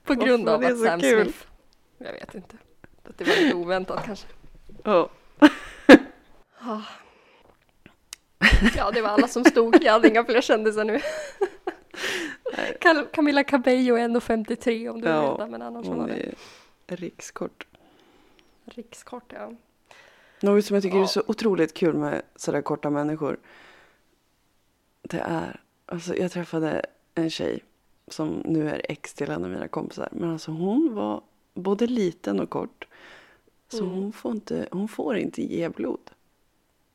På 0.04 0.14
grund 0.14 0.50
av 0.50 0.62
det 0.62 0.68
att 0.68 0.80
Sam 0.80 1.00
kul? 1.00 1.24
Smith. 1.24 1.46
Jag 1.98 2.14
vet 2.14 2.36
inte. 2.36 2.58
Att 3.04 3.18
det 3.18 3.24
var 3.24 3.36
lite 3.36 3.56
oväntat 3.56 4.06
kanske. 4.06 4.28
Ja. 4.84 5.10
Ah. 6.60 6.82
Ja, 8.76 8.92
det 8.92 9.02
var 9.02 9.10
alla 9.10 9.28
som 9.28 9.46
stod. 9.46 9.84
Jag 9.84 9.92
hade 9.94 10.08
inga 10.08 10.26
fler 10.26 10.42
kändisar 10.42 10.84
nu. 10.84 11.00
Cam- 12.80 13.08
Camilla 13.14 13.44
Cabello 13.44 13.96
är 13.96 14.08
1,53 14.08 14.90
om 14.90 14.96
du 15.02 15.08
vill 15.08 15.12
Ja, 15.16 15.32
veta, 15.32 15.48
men 15.48 15.62
annars 15.62 15.86
var 15.88 15.96
Hon 15.96 16.08
det 16.08 16.34
är 16.88 16.96
rikskort. 16.98 17.68
rikskort. 18.66 19.34
Ja. 19.36 19.54
Något 20.42 20.66
som 20.66 20.74
jag 20.74 20.84
tycker 20.84 20.98
Ja. 20.98 21.04
är 21.04 21.08
så 21.08 21.24
otroligt 21.28 21.74
kul 21.74 21.94
med 21.98 22.22
sådär 22.36 22.62
korta 22.62 22.90
människor. 22.90 23.40
Det 25.02 25.20
är, 25.20 25.62
alltså 25.86 26.16
jag 26.16 26.32
träffade 26.32 26.86
en 27.16 27.30
tjej 27.30 27.60
som 28.08 28.42
nu 28.46 28.70
är 28.70 28.82
ex 28.90 29.14
till 29.14 29.30
en 29.32 29.44
av 29.44 29.50
mina 29.50 29.68
kompisar. 29.68 30.10
Men 30.12 30.30
alltså 30.30 30.52
hon 30.52 30.94
var 30.96 31.22
både 31.54 31.88
liten 31.88 32.40
och 32.40 32.50
kort. 32.50 32.88
Så 33.68 33.84
Mm. 33.84 33.90
hon, 33.96 34.14
får 34.14 34.32
inte, 34.32 34.68
hon 34.72 34.88
får 34.88 35.18
inte 35.18 35.42
ge 35.42 35.70
blod. 35.70 36.12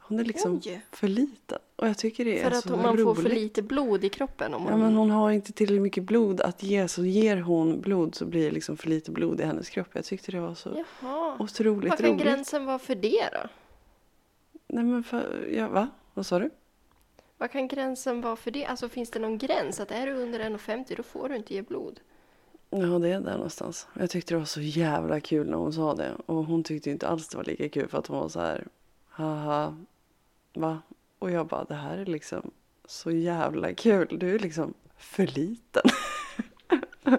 Hon 0.09 0.19
är 0.21 0.25
liksom 0.25 0.61
Oj. 0.65 0.81
för 0.93 1.09
liten. 1.09 1.59
Och 1.77 1.89
jag 1.89 1.99
tycker 1.99 2.25
det 2.25 2.41
är 2.41 2.51
För 2.51 2.59
att 2.59 2.83
man 2.83 2.97
roligt. 2.97 3.05
får 3.05 3.15
för 3.15 3.29
lite 3.31 3.63
blod 3.63 4.05
i 4.05 4.09
kroppen 4.09 4.55
om 4.55 4.63
man... 4.63 4.73
Ja, 4.73 4.79
men 4.79 4.95
hon 4.95 5.11
har 5.11 5.31
inte 5.31 5.53
tillräckligt 5.53 5.83
mycket 5.83 6.05
blod 6.05 6.41
att 6.41 6.63
ge. 6.63 6.89
Så 6.89 7.05
ger 7.05 7.37
hon 7.37 7.81
blod 7.81 8.15
så 8.15 8.25
blir 8.27 8.45
det 8.45 8.51
liksom 8.51 8.77
för 8.77 8.89
lite 8.89 9.11
blod 9.11 9.41
i 9.41 9.45
hennes 9.45 9.71
kropp. 9.71 9.89
Jag 9.93 10.05
tyckte 10.05 10.33
det 10.33 10.41
var 10.41 10.55
så 10.55 10.85
Jaha. 11.01 11.37
otroligt 11.39 11.89
Vad 11.91 11.99
kan 11.99 12.11
roligt. 12.11 12.23
gränsen 12.23 12.65
vara 12.67 12.79
för 12.79 12.95
det 12.95 13.29
då? 13.33 13.49
Nej 14.67 14.85
men 14.85 15.05
för, 15.05 15.49
ja, 15.53 15.69
va? 15.69 15.89
Vad 16.15 16.27
sa 16.27 16.39
du? 16.39 16.51
Vad 17.39 17.51
kan 17.51 17.69
gränsen 17.69 18.21
vara 18.21 18.37
för 18.37 18.51
det? 18.51 18.67
Alltså 18.67 18.89
finns 18.89 19.11
det 19.11 19.19
någon 19.19 19.39
gräns? 19.39 19.81
Att 19.81 19.91
är 19.91 20.07
du 20.07 20.13
under 20.13 20.41
1,50 20.41 20.97
då 20.97 21.03
får 21.03 21.29
du 21.29 21.37
inte 21.37 21.55
ge 21.55 21.63
blod? 21.63 22.01
Ja, 22.71 22.79
det 22.99 23.09
är 23.09 23.21
där 23.21 23.33
någonstans. 23.35 23.87
Jag 23.95 24.11
tyckte 24.11 24.35
det 24.35 24.39
var 24.39 24.45
så 24.47 24.61
jävla 24.61 25.21
kul 25.21 25.51
när 25.51 25.57
hon 25.57 25.73
sa 25.73 25.95
det. 25.95 26.13
Och 26.27 26.45
hon 26.45 26.63
tyckte 26.65 26.91
inte 26.91 27.09
alls 27.09 27.29
det 27.29 27.37
var 27.37 27.45
lika 27.45 27.69
kul 27.69 27.89
för 27.89 27.99
att 27.99 28.07
hon 28.07 28.19
var 28.19 28.29
så 28.29 28.41
här, 28.41 28.67
haha, 29.09 29.77
va? 30.61 30.83
Och 31.19 31.31
jag 31.31 31.47
bara, 31.47 31.65
det 31.65 31.75
här 31.75 31.99
är 31.99 32.07
liksom 32.07 32.51
så 32.85 33.11
jävla 33.11 33.75
kul. 33.75 34.19
Du 34.19 34.35
är 34.35 34.39
liksom 34.39 34.75
för 34.97 35.27
liten. 35.27 35.83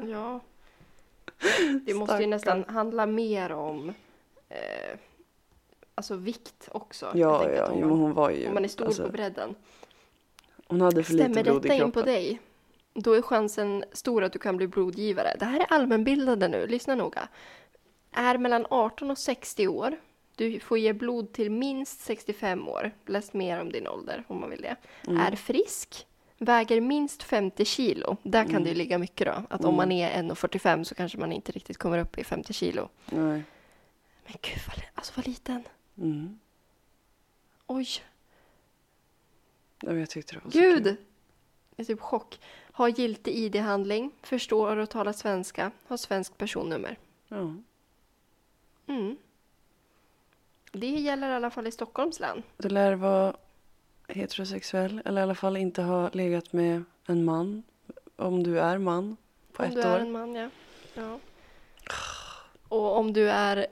Ja. 0.07 0.39
Det 1.85 1.93
måste 1.93 2.13
ju 2.13 2.17
Stackarn. 2.17 2.29
nästan 2.29 2.63
handla 2.67 3.05
mer 3.05 3.51
om 3.51 3.89
eh, 4.49 4.99
alltså 5.95 6.15
vikt 6.15 6.69
också. 6.71 7.11
Ja, 7.13 7.49
ja, 7.51 7.67
om, 7.67 7.79
jo, 7.79 7.89
hon 7.89 8.13
var 8.13 8.29
ju, 8.29 8.47
om 8.47 8.53
man 8.53 8.63
är 8.63 8.67
stor 8.67 8.85
alltså, 8.85 9.03
på 9.05 9.11
bredden. 9.11 9.55
hon 10.67 10.81
hade 10.81 11.03
för 11.03 11.13
lite 11.13 11.23
Stämmer 11.23 11.43
blod 11.43 11.65
i 11.65 11.67
detta 11.67 11.73
in 11.73 11.79
kroppen. 11.79 12.01
på 12.03 12.05
dig? 12.09 12.39
Då 12.93 13.13
är 13.13 13.21
chansen 13.21 13.83
stor 13.91 14.23
att 14.23 14.33
du 14.33 14.39
kan 14.39 14.57
bli 14.57 14.67
blodgivare. 14.67 15.35
Det 15.39 15.45
här 15.45 15.59
är 15.59 15.65
allmänbildande 15.73 16.47
nu, 16.47 16.67
lyssna 16.67 16.95
noga. 16.95 17.27
Är 18.11 18.37
mellan 18.37 18.65
18 18.69 19.11
och 19.11 19.17
60 19.17 19.67
år. 19.67 19.97
Du 20.39 20.59
får 20.59 20.77
ge 20.77 20.93
blod 20.93 21.31
till 21.33 21.51
minst 21.51 22.01
65 22.01 22.67
år. 22.67 22.91
Läs 23.05 23.33
mer 23.33 23.61
om 23.61 23.71
din 23.71 23.87
ålder 23.87 24.23
om 24.27 24.39
man 24.39 24.49
vill 24.49 24.61
det. 24.61 24.75
Mm. 25.07 25.19
Är 25.21 25.35
frisk. 25.35 26.07
Väger 26.37 26.81
minst 26.81 27.23
50 27.23 27.65
kilo. 27.65 28.17
Där 28.23 28.45
kan 28.45 28.63
det 28.63 28.69
ju 28.69 28.75
ligga 28.75 28.97
mycket 28.97 29.27
då. 29.27 29.43
Att 29.49 29.65
om 29.65 29.75
man 29.75 29.91
är 29.91 30.23
1,45 30.23 30.83
så 30.83 30.95
kanske 30.95 31.17
man 31.17 31.31
inte 31.31 31.51
riktigt 31.51 31.77
kommer 31.77 31.99
upp 31.99 32.17
i 32.17 32.23
50 32.23 32.53
kilo. 32.53 32.89
Nej. 33.05 33.43
Men 34.25 34.33
gud 34.41 34.61
vad, 34.67 34.83
alltså 34.95 35.13
vad 35.15 35.27
liten. 35.27 35.63
Mm. 35.97 36.39
Oj, 37.67 37.87
Ja, 39.81 39.93
Jag 39.93 40.09
tyckte 40.09 40.33
det 40.35 40.39
var 40.43 40.51
så 40.51 40.59
gud. 40.59 40.83
kul. 40.83 40.95
Jag 41.75 41.83
är 41.83 41.85
typ 41.85 42.01
chock. 42.01 42.39
Har 42.71 42.87
giltig 42.87 43.35
ID-handling. 43.35 44.11
Förstår 44.23 44.77
och 44.77 44.89
talar 44.89 45.13
svenska. 45.13 45.71
Har 45.87 45.97
svenskt 45.97 46.37
personnummer. 46.37 46.97
Ja. 47.27 47.55
Mm. 48.87 49.17
Det 50.71 50.87
gäller 50.87 51.29
i 51.29 51.33
alla 51.33 51.49
fall 51.49 51.67
i 51.67 51.71
Stockholms 51.71 52.19
län. 52.19 52.43
Du 52.57 52.69
lär 52.69 52.93
vara 52.93 53.33
heterosexuell. 54.07 55.01
Eller 55.05 55.21
i 55.21 55.23
alla 55.23 55.35
fall 55.35 55.57
inte 55.57 55.81
ha 55.81 56.09
legat 56.09 56.53
med 56.53 56.83
en 57.07 57.25
man. 57.25 57.63
Om 58.15 58.43
du 58.43 58.59
är 58.59 58.77
man. 58.77 59.17
På 59.53 59.63
om 59.63 59.69
ett 59.69 59.75
du 59.75 59.81
år. 59.81 59.85
är 59.85 59.99
en 59.99 60.11
man, 60.11 60.35
ja. 60.35 60.49
ja. 60.93 61.19
Och 62.69 62.97
om 62.97 63.13
du 63.13 63.29
är 63.29 63.67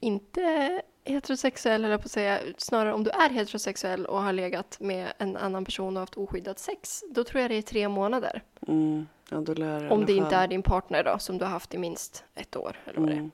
inte 0.00 0.82
heterosexuell, 1.04 1.84
eller 1.84 1.98
på 1.98 2.04
att 2.04 2.10
säga, 2.10 2.40
snarare 2.58 2.92
om 2.92 3.04
du 3.04 3.10
är 3.10 3.30
heterosexuell 3.30 4.06
och 4.06 4.22
har 4.22 4.32
legat 4.32 4.80
med 4.80 5.12
en 5.18 5.36
annan 5.36 5.64
person 5.64 5.96
och 5.96 6.00
haft 6.00 6.16
oskyddat 6.16 6.58
sex, 6.58 7.04
då 7.10 7.24
tror 7.24 7.42
jag 7.42 7.50
det 7.50 7.54
är 7.54 7.62
tre 7.62 7.88
månader. 7.88 8.42
Mm. 8.68 9.06
Ja, 9.28 9.36
Om 9.90 10.06
det 10.06 10.12
inte 10.12 10.36
är 10.36 10.48
din 10.48 10.62
partner 10.62 11.04
då, 11.04 11.18
som 11.18 11.38
du 11.38 11.44
har 11.44 11.52
haft 11.52 11.74
i 11.74 11.78
minst 11.78 12.24
ett 12.34 12.56
år. 12.56 12.76
Eller 12.84 13.00
vad 13.00 13.08
det 13.08 13.12
är. 13.12 13.18
Mm. 13.18 13.30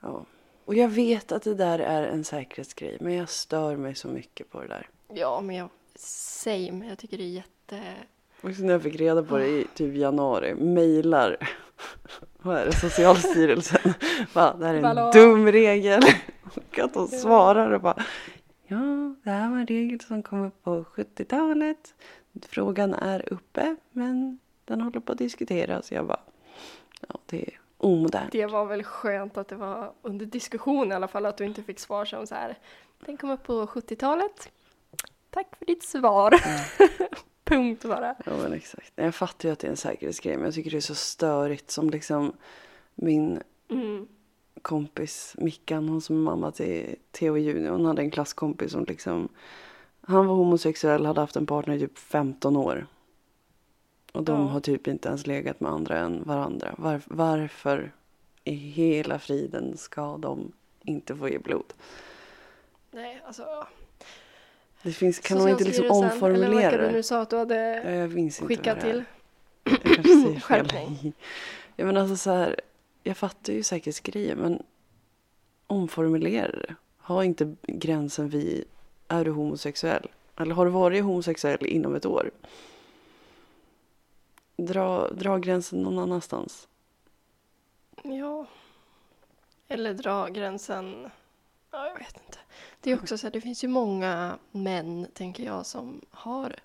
Ja. 0.00 0.24
Och 0.72 0.78
jag 0.78 0.88
vet 0.88 1.32
att 1.32 1.42
det 1.42 1.54
där 1.54 1.78
är 1.78 2.02
en 2.02 2.24
säkerhetsgrej. 2.24 2.96
Men 3.00 3.14
jag 3.14 3.28
stör 3.28 3.76
mig 3.76 3.94
så 3.94 4.08
mycket 4.08 4.50
på 4.50 4.60
det 4.60 4.68
där. 4.68 4.88
Ja, 5.14 5.40
men 5.40 5.56
jag, 5.56 5.68
same. 5.96 6.88
Jag 6.88 6.98
tycker 6.98 7.18
det 7.18 7.24
är 7.24 7.28
jätte... 7.28 7.82
Och 8.40 8.54
så 8.54 8.62
när 8.62 8.72
jag 8.72 8.82
fick 8.82 8.96
reda 8.96 9.22
på 9.22 9.38
det 9.38 9.46
i 9.46 9.66
typ 9.74 9.96
januari. 9.96 10.54
Mejlar. 10.54 11.36
Vad 12.42 12.56
är 12.56 12.66
det? 12.66 12.72
Socialstyrelsen. 12.72 13.94
Va, 14.32 14.56
det 14.58 14.66
här 14.66 14.74
är 14.74 14.78
en 14.78 14.84
Hallå? 14.84 15.10
dum 15.14 15.52
regel. 15.52 16.02
Och 16.56 16.78
att 16.78 16.94
de 16.94 17.08
svarar 17.08 17.70
och 17.70 17.80
bara. 17.80 18.04
Ja, 18.66 19.14
det 19.24 19.30
här 19.30 19.50
var 19.50 19.58
en 19.58 19.66
regel 19.66 20.00
som 20.00 20.22
kom 20.22 20.44
upp 20.46 20.62
på 20.62 20.84
70-talet. 20.84 21.94
Frågan 22.48 22.94
är 22.94 23.32
uppe 23.32 23.76
men 23.90 24.38
den 24.64 24.80
håller 24.80 25.00
på 25.00 25.12
att 25.12 25.18
diskuteras. 25.18 25.92
Jag 25.92 26.06
bara. 26.06 26.20
Ja, 27.08 27.18
det 27.26 27.42
är 27.42 27.61
omodernt. 27.82 28.32
Det 28.32 28.46
var 28.46 28.64
väl 28.66 28.84
skönt 28.84 29.36
att 29.36 29.48
det 29.48 29.56
var 29.56 29.92
under 30.02 30.26
diskussion 30.26 30.92
i 30.92 30.94
alla 30.94 31.08
fall, 31.08 31.26
att 31.26 31.36
du 31.36 31.44
inte 31.44 31.62
fick 31.62 31.78
svar 31.78 32.04
som 32.04 32.26
så 32.26 32.34
här. 32.34 32.58
Den 33.06 33.16
kom 33.16 33.30
upp 33.30 33.42
på 33.42 33.66
70-talet. 33.66 34.50
Tack 35.30 35.56
för 35.58 35.66
ditt 35.66 35.82
svar. 35.82 36.34
Punkt 37.44 37.84
bara. 37.84 38.14
Ja 38.26 38.32
men 38.42 38.52
exakt. 38.52 38.92
Jag 38.94 39.14
fattar 39.14 39.48
ju 39.48 39.52
att 39.52 39.58
det 39.58 39.66
är 39.66 39.70
en 39.70 39.76
säkerhetsgrej 39.76 40.36
men 40.36 40.44
jag 40.44 40.54
tycker 40.54 40.70
det 40.70 40.76
är 40.76 40.80
så 40.80 40.94
störigt 40.94 41.70
som 41.70 41.90
liksom 41.90 42.32
min 42.94 43.42
Mm. 43.70 44.06
kompis 44.62 45.34
Mickan, 45.38 45.88
hon 45.88 46.00
som 46.00 46.16
är 46.16 46.20
mamma 46.20 46.50
till 46.50 46.96
Theo 47.10 47.36
Junior, 47.36 47.70
hon 47.72 47.84
hade 47.86 48.02
en 48.02 48.10
klasskompis 48.10 48.72
som 48.72 48.84
liksom 48.84 49.28
han 50.00 50.26
var 50.26 50.34
homosexuell, 50.34 51.06
hade 51.06 51.20
haft 51.20 51.36
en 51.36 51.46
partner 51.46 51.74
i 51.74 51.80
typ 51.80 51.98
15 51.98 52.56
år. 52.56 52.86
Och 54.12 54.22
de 54.22 54.40
Ja. 54.40 54.46
har 54.46 54.60
typ 54.60 54.86
inte 54.88 55.08
ens 55.08 55.26
legat 55.26 55.60
med 55.60 55.72
andra 55.72 55.98
än 55.98 56.22
varandra. 56.24 56.74
Var, 56.78 57.00
varför 57.06 57.92
i 58.44 58.54
hela 58.54 59.18
friden 59.18 59.76
ska 59.76 60.16
de 60.16 60.52
inte 60.82 61.16
få 61.16 61.28
ge 61.28 61.38
blod? 61.38 61.72
Nej, 62.90 63.22
alltså. 63.26 63.66
Det 64.82 64.92
finns, 64.92 65.18
kan 65.18 65.38
de 65.38 65.48
inte 65.48 65.64
liksom 65.64 65.90
omformulera 65.90 66.46
Eller 66.60 66.70
vad 66.70 66.80
du 66.80 66.86
det? 66.86 66.92
nu 66.92 67.02
sa 67.02 67.20
att 67.22 67.30
du 67.30 67.36
hade 67.36 68.08
skickat 68.48 68.80
det 68.80 68.92
till. 68.92 69.04
Jag 69.64 69.82
kanske 69.82 70.02
säger 70.22 70.64
fel. 70.64 71.12
Ja, 71.76 71.84
men 71.84 71.96
alltså 71.96 72.16
så 72.16 72.30
här, 72.30 72.60
jag 73.02 73.16
fattar 73.16 73.52
ju 73.52 73.62
säkerhetsgrejer 73.62 74.36
men 74.36 74.62
omformulera 75.66 76.48
det. 76.52 76.74
Ha 76.98 77.24
inte 77.24 77.54
gränsen 77.62 78.28
vid 78.28 78.64
är 79.08 79.24
du 79.24 79.30
homosexuell? 79.30 80.08
Eller 80.36 80.54
har 80.54 80.64
du 80.64 80.70
varit 80.70 81.02
homosexuell 81.04 81.66
inom 81.66 81.94
ett 81.94 82.06
år? 82.06 82.30
Dra, 84.66 85.08
dra 85.08 85.38
gränsen 85.38 85.82
någon 85.82 85.98
annanstans. 85.98 86.68
Ja. 88.02 88.46
Eller 89.68 89.94
dra 89.94 90.28
gränsen. 90.28 91.10
Ja, 91.70 91.86
jag 91.86 91.98
vet 91.98 92.16
inte. 92.26 92.38
Det 92.80 92.90
är 92.90 92.98
också 92.98 93.18
så 93.18 93.26
här, 93.26 93.32
det 93.32 93.40
finns 93.40 93.64
ju 93.64 93.68
många 93.68 94.38
män, 94.50 95.06
tänker 95.14 95.44
jag, 95.44 95.66
som 95.66 96.00
har 96.10 96.56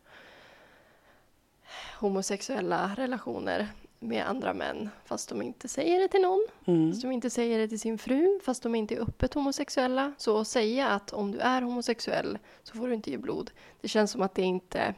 homosexuella 2.00 2.92
relationer 2.98 3.68
med 4.00 4.28
andra 4.28 4.54
män. 4.54 4.90
Fast 5.06 5.30
de 5.30 5.42
inte 5.42 5.68
säger 5.68 6.00
det 6.00 6.08
till 6.08 6.22
någon. 6.22 6.48
Mm. 6.66 6.92
Fast 6.92 7.02
de 7.02 7.12
inte 7.12 7.30
säger 7.30 7.60
det 7.60 7.68
till 7.68 7.80
sin 7.80 7.98
fru. 7.98 8.40
Fast 8.44 8.64
de 8.64 8.76
inte 8.76 8.96
är 8.96 9.00
öppet 9.00 9.34
homosexuella. 9.34 10.14
Så 10.18 10.40
att 10.40 10.48
säga 10.48 10.88
att 10.88 11.14
om 11.14 11.32
du 11.32 11.40
är 11.40 11.62
homosexuell 11.62 12.38
så 12.64 12.78
får 12.78 12.88
du 12.88 12.94
inte 12.94 13.12
ge 13.12 13.18
blod. 13.18 13.52
Det 13.82 13.88
känns 13.88 14.12
som 14.12 14.22
att 14.22 14.36
det 14.36 14.42
inte... 14.42 14.96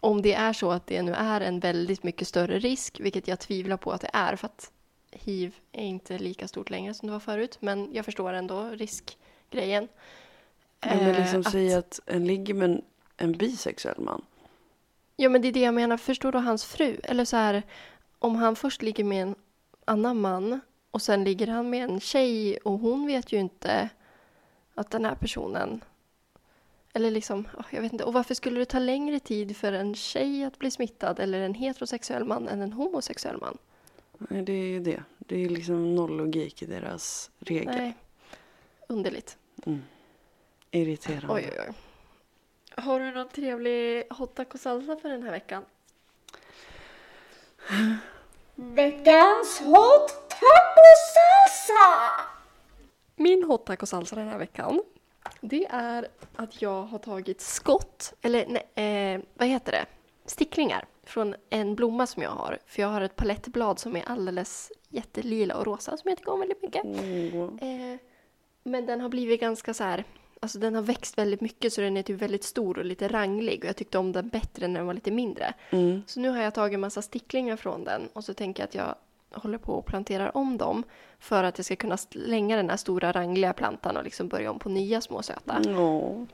Om 0.00 0.22
det 0.22 0.34
är 0.34 0.52
så 0.52 0.70
att 0.72 0.86
det 0.86 1.02
nu 1.02 1.12
är 1.12 1.40
en 1.40 1.60
väldigt 1.60 2.02
mycket 2.02 2.28
större 2.28 2.58
risk, 2.58 3.00
vilket 3.00 3.28
jag 3.28 3.38
tvivlar 3.40 3.76
på 3.76 3.92
att 3.92 4.00
det 4.00 4.10
är, 4.12 4.36
för 4.36 4.46
att 4.46 4.72
hiv 5.10 5.54
är 5.72 5.84
inte 5.84 6.18
lika 6.18 6.48
stort 6.48 6.70
längre 6.70 6.94
som 6.94 7.06
det 7.08 7.12
var 7.12 7.20
förut. 7.20 7.56
Men 7.60 7.88
jag 7.94 8.04
förstår 8.04 8.32
ändå 8.32 8.68
riskgrejen. 8.70 9.88
Ja, 10.80 10.88
men 10.94 10.98
Eh, 11.10 11.18
liksom 11.20 11.40
att- 11.40 11.52
säga 11.52 11.78
att 11.78 12.00
en 12.06 12.26
ligger 12.26 12.54
med 12.54 12.82
en, 13.16 13.32
bisexuell 13.32 14.00
man. 14.00 14.24
Ja, 15.16 15.28
men 15.28 15.42
det 15.42 15.48
är 15.48 15.52
det 15.52 15.60
jag 15.60 15.74
menar. 15.74 15.96
Förstår 15.96 16.32
du 16.32 16.38
hans 16.38 16.64
fru? 16.64 16.96
Eller 17.04 17.24
så 17.24 17.36
här, 17.36 17.62
om 18.18 18.36
han 18.36 18.56
först 18.56 18.82
ligger 18.82 19.04
med 19.04 19.22
en 19.22 19.34
annan 19.84 20.20
man 20.20 20.60
och 20.90 21.02
sen 21.02 21.24
ligger 21.24 21.46
han 21.46 21.70
med 21.70 21.84
en 21.90 22.00
tjej 22.00 22.56
och 22.56 22.78
hon 22.78 23.06
vet 23.06 23.32
ju 23.32 23.38
inte 23.38 23.88
att 24.74 24.90
den 24.90 25.04
här 25.04 25.14
personen... 25.14 25.80
Eller 26.92 27.10
liksom, 27.10 27.48
ja, 27.56 27.64
jag 27.70 27.82
vet 27.82 27.92
inte. 27.92 28.04
Och 28.04 28.12
varför 28.12 28.34
skulle 28.34 28.58
det 28.58 28.64
ta 28.64 28.78
längre 28.78 29.20
tid 29.20 29.56
för 29.56 29.72
en 29.72 29.94
tjej 29.94 30.44
att 30.44 30.58
bli 30.58 30.70
smittad 30.70 31.20
eller 31.20 31.40
en 31.40 31.54
heterosexuell 31.54 32.24
man 32.24 32.48
än 32.48 32.62
en 32.62 32.72
homosexuell 32.72 33.36
man? 33.36 33.58
Nej, 34.18 34.42
det 34.42 34.52
är 34.52 34.66
ju 34.66 34.80
det. 34.80 35.02
Det 35.18 35.44
är 35.44 35.48
liksom 35.48 35.94
noll 35.94 36.16
logik 36.16 36.62
i 36.62 36.66
deras 36.66 37.30
regler. 37.38 37.72
Nej. 37.72 37.96
Underligt. 38.88 39.38
Mm. 39.66 39.82
Irriterande. 40.70 41.34
Oj, 41.34 41.50
oj, 41.52 41.64
oj. 41.68 41.74
Har 42.82 43.00
du 43.00 43.10
någon 43.10 43.28
trevlig 43.28 44.04
hot 44.10 44.34
taco 44.34 44.58
salsa 44.58 44.96
för 44.96 45.08
den 45.08 45.22
här 45.22 45.30
veckan? 45.30 45.64
Veckans 48.54 49.60
hot 49.60 50.28
taco-salsa! 50.28 52.10
Min 53.16 53.42
hot 53.44 53.66
taco 53.66 53.86
salsa 53.86 54.16
den 54.16 54.28
här 54.28 54.38
veckan, 54.38 54.82
det 55.40 55.66
är 55.70 56.08
att 56.36 56.62
jag 56.62 56.82
har 56.82 56.98
tagit 56.98 57.40
skott, 57.40 58.14
eller 58.22 58.46
nej, 58.48 59.14
eh, 59.14 59.20
vad 59.34 59.48
heter 59.48 59.72
det? 59.72 59.86
Sticklingar 60.26 60.84
från 61.04 61.34
en 61.50 61.74
blomma 61.74 62.06
som 62.06 62.22
jag 62.22 62.30
har. 62.30 62.58
För 62.66 62.82
jag 62.82 62.88
har 62.88 63.00
ett 63.00 63.16
palettblad 63.16 63.78
som 63.78 63.96
är 63.96 64.02
alldeles 64.08 64.72
jättelila 64.88 65.56
och 65.56 65.66
rosa 65.66 65.96
som 65.96 66.08
jag 66.08 66.18
tycker 66.18 66.32
om 66.32 66.40
väldigt 66.40 66.62
mycket. 66.62 66.84
Mm. 66.84 67.58
Eh, 67.58 67.98
men 68.62 68.86
den 68.86 69.00
har 69.00 69.08
blivit 69.08 69.40
ganska 69.40 69.74
så 69.74 69.84
här, 69.84 70.04
alltså 70.40 70.58
den 70.58 70.74
har 70.74 70.82
växt 70.82 71.18
väldigt 71.18 71.40
mycket 71.40 71.72
så 71.72 71.80
den 71.80 71.96
är 71.96 72.02
typ 72.02 72.22
väldigt 72.22 72.44
stor 72.44 72.78
och 72.78 72.84
lite 72.84 73.08
ranglig 73.08 73.58
och 73.62 73.68
jag 73.68 73.76
tyckte 73.76 73.98
om 73.98 74.12
den 74.12 74.28
bättre 74.28 74.68
när 74.68 74.80
den 74.80 74.86
var 74.86 74.94
lite 74.94 75.10
mindre. 75.10 75.54
Mm. 75.70 76.02
Så 76.06 76.20
nu 76.20 76.28
har 76.28 76.42
jag 76.42 76.54
tagit 76.54 76.74
en 76.74 76.80
massa 76.80 77.02
sticklingar 77.02 77.56
från 77.56 77.84
den 77.84 78.08
och 78.12 78.24
så 78.24 78.34
tänker 78.34 78.62
jag 78.62 78.68
att 78.68 78.74
jag 78.74 78.94
håller 79.30 79.58
på 79.58 79.72
och 79.72 79.86
planterar 79.86 80.36
om 80.36 80.56
dem 80.58 80.84
för 81.18 81.44
att 81.44 81.58
jag 81.58 81.64
ska 81.64 81.76
kunna 81.76 81.96
slänga 81.96 82.56
den 82.56 82.70
här 82.70 82.76
stora 82.76 83.12
rangliga 83.12 83.52
plantan 83.52 83.96
och 83.96 84.04
liksom 84.04 84.28
börja 84.28 84.50
om 84.50 84.58
på 84.58 84.68
nya 84.68 85.00
små 85.00 85.22
söta. 85.22 85.62
Ja. 85.66 86.26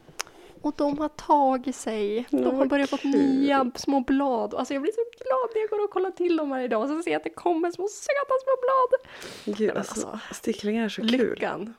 Och 0.61 0.75
de 0.77 0.99
har 0.99 1.09
tagit 1.09 1.77
sig. 1.77 2.27
De 2.31 2.57
har 2.57 2.67
börjat 2.67 2.91
få 2.91 2.97
kul. 2.97 3.11
nya 3.11 3.71
små 3.75 4.01
blad. 4.01 4.55
Alltså 4.55 4.75
jag 4.75 4.83
blir 4.83 4.93
så 4.93 5.05
glad 5.25 5.51
när 5.55 5.61
jag 5.61 5.71
går 5.71 5.85
och 5.85 5.91
kollar 5.91 6.11
till 6.11 6.37
dem 6.37 6.51
varje 6.51 6.69
dag 6.69 6.83
och 6.83 6.89
så 6.89 7.03
ser 7.03 7.11
jag 7.11 7.19
att 7.19 7.25
det 7.25 7.31
kommer 7.31 7.71
små 7.71 7.89
söta 7.89 8.35
små 8.45 8.57
blad. 8.63 9.59
Gud, 9.59 9.69
men 9.69 9.77
alltså, 9.77 10.07
alltså, 10.09 10.35
sticklingar 10.35 10.85
är 10.85 10.89
så 10.89 11.01
kul. 11.01 11.11
Lyckan. 11.11 11.75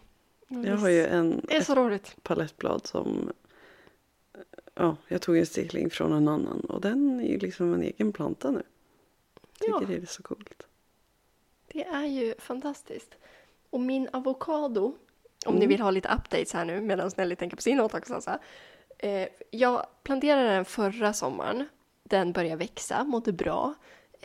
Jag 0.48 0.78
har 0.78 0.90
ju 0.90 1.06
en, 1.06 1.42
Det 1.48 1.56
är 1.56 1.62
så 1.62 1.76
roligt. 1.76 2.16
palettblad 2.24 2.88
som... 2.88 3.32
Ja, 4.76 4.96
jag 5.08 5.22
tog 5.22 5.38
en 5.38 5.46
stickling 5.46 5.90
från 5.90 6.14
en 6.14 6.28
annan 6.28 6.60
och 6.60 6.82
den 6.82 7.20
är 7.20 7.28
ju 7.28 7.38
liksom 7.40 7.74
en 7.74 7.84
egen 7.84 8.14
planta 8.14 8.52
nu. 8.52 8.64
Tycker 9.60 9.74
Ja. 9.74 9.82
det 9.88 9.96
är 9.96 10.06
så 10.06 10.24
coolt. 10.24 10.64
Det 11.76 11.84
är 11.84 12.06
ju 12.06 12.34
fantastiskt. 12.40 13.16
Och 13.70 13.80
min 13.80 14.10
avokado, 14.14 14.86
om 15.46 15.54
ni 15.56 15.58
Mm. 15.58 15.70
vill 15.70 15.82
ha 15.82 15.92
lite 15.92 16.08
updates 16.10 16.54
här 16.54 16.66
nu 16.66 16.82
medan 16.82 17.12
Nelly 17.18 17.36
tänker 17.36 17.56
på 17.58 17.62
sin 17.62 17.80
åtakelsalsa. 17.80 18.40
Eh, 18.98 19.28
jag 19.52 19.86
planterade 20.04 20.50
den 20.50 20.66
förra 20.66 21.14
sommaren. 21.14 21.68
Den 22.04 22.32
började 22.32 22.56
växa, 22.56 23.04
mådde 23.04 23.32
bra. 23.34 23.74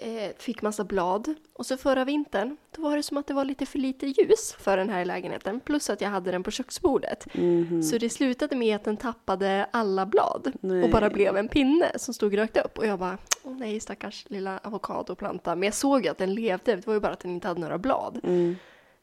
Eh, 0.02 0.30
fick 0.38 0.62
massa 0.62 0.84
blad. 0.84 1.34
Och 1.52 1.66
så 1.66 1.76
förra 1.76 2.04
vintern, 2.04 2.56
då 2.76 2.82
var 2.82 2.96
det 2.96 3.02
som 3.02 3.16
att 3.16 3.26
det 3.26 3.34
var 3.34 3.44
lite 3.44 3.66
för 3.66 3.78
lite 3.78 4.06
ljus 4.06 4.52
för 4.58 4.76
den 4.76 4.88
här 4.88 5.04
lägenheten. 5.04 5.60
Plus 5.60 5.90
att 5.90 6.00
jag 6.00 6.08
hade 6.08 6.30
den 6.30 6.42
på 6.42 6.50
köksbordet. 6.50 7.34
Mhm. 7.34 7.82
Så 7.82 7.98
det 7.98 8.10
slutade 8.10 8.56
med 8.56 8.76
att 8.76 8.84
den 8.84 8.96
tappade 8.96 9.66
alla 9.70 10.06
blad 10.06 10.52
Nej. 10.60 10.82
och 10.82 10.90
bara 10.90 11.10
blev 11.10 11.36
en 11.36 11.48
pinne 11.48 11.98
som 11.98 12.14
stod 12.14 12.38
rakt 12.38 12.56
upp. 12.56 12.78
Och 12.78 12.86
jag 12.86 12.98
bara, 12.98 13.18
åh 13.42 13.56
nej 13.56 13.80
stackars 13.80 14.24
lilla 14.28 14.58
avokadoplanta. 14.58 15.56
Men 15.56 15.66
jag 15.66 15.74
såg 15.74 16.04
ju 16.04 16.10
att 16.10 16.18
den 16.18 16.34
levde, 16.34 16.76
det 16.76 16.86
var 16.86 16.94
ju 16.94 17.00
bara 17.00 17.12
att 17.12 17.20
den 17.20 17.30
inte 17.30 17.48
hade 17.48 17.60
några 17.60 17.78
blad. 17.78 18.20
Mm. 18.24 18.56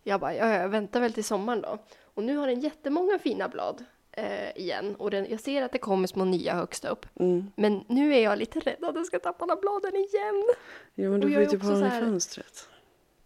Jag 0.03 0.19
bara, 0.19 0.35
ja, 0.35 0.53
jag 0.53 0.69
väntar 0.69 1.01
väl 1.01 1.13
till 1.13 1.23
sommaren 1.23 1.61
då. 1.61 1.77
Och 2.13 2.23
nu 2.23 2.37
har 2.37 2.47
den 2.47 2.59
jättemånga 2.59 3.19
fina 3.19 3.47
blad 3.47 3.85
eh, 4.17 4.57
igen. 4.57 4.95
Och 4.95 5.11
den, 5.11 5.27
jag 5.29 5.39
ser 5.39 5.61
att 5.61 5.71
det 5.71 5.77
kommer 5.77 6.07
små 6.07 6.25
nya 6.25 6.53
högst 6.55 6.85
upp. 6.85 7.05
Mm. 7.19 7.51
Men 7.55 7.83
nu 7.87 8.15
är 8.15 8.19
jag 8.23 8.37
lite 8.39 8.59
rädd 8.59 8.83
att 8.83 8.93
den 8.95 9.05
ska 9.05 9.19
tappa 9.19 9.43
alla 9.43 9.55
bladen 9.55 9.95
igen. 9.95 10.43
Jo, 10.95 11.11
men 11.11 11.19
du 11.19 11.33
får 11.33 11.41
ju 11.41 11.47
typ 11.47 11.63
ha 11.63 11.69
den 11.71 11.87
i 11.87 11.89
fönstret. 11.99 12.69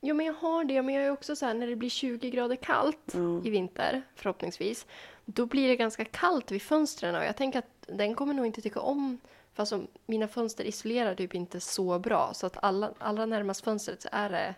Jo, 0.02 0.16
men 0.16 0.26
jag 0.26 0.34
har 0.34 0.64
det. 0.64 0.82
Men 0.82 0.96
jag 0.96 1.04
är 1.04 1.12
också 1.12 1.36
så 1.36 1.46
här, 1.46 1.54
när 1.54 1.68
det 1.68 1.76
blir 1.76 1.90
20 1.90 2.30
grader 2.30 2.56
kallt 2.56 3.00
Ja. 3.14 3.42
i 3.44 3.50
vinter, 3.50 4.02
förhoppningsvis, 4.16 4.86
då 5.26 5.46
blir 5.46 5.68
det 5.68 5.76
ganska 5.76 6.06
kallt 6.06 6.52
vid 6.52 6.62
fönstren. 6.62 7.16
Och 7.16 7.24
jag 7.24 7.38
tänker 7.38 7.60
att 7.60 7.66
den 7.88 8.16
kommer 8.16 8.34
nog 8.34 8.46
inte 8.46 8.62
tycka 8.62 8.80
om, 8.80 9.18
för 9.54 9.62
alltså, 9.62 9.82
mina 10.06 10.28
fönster 10.28 10.64
isolerar 10.64 11.16
typ 11.16 11.36
inte 11.36 11.60
så 11.60 12.00
bra. 12.00 12.32
Så 12.34 12.46
att 12.48 12.58
alla, 12.64 12.92
allra 13.00 13.26
närmast 13.26 13.64
fönstret 13.64 14.02
så 14.02 14.10
är 14.12 14.30
det, 14.30 14.56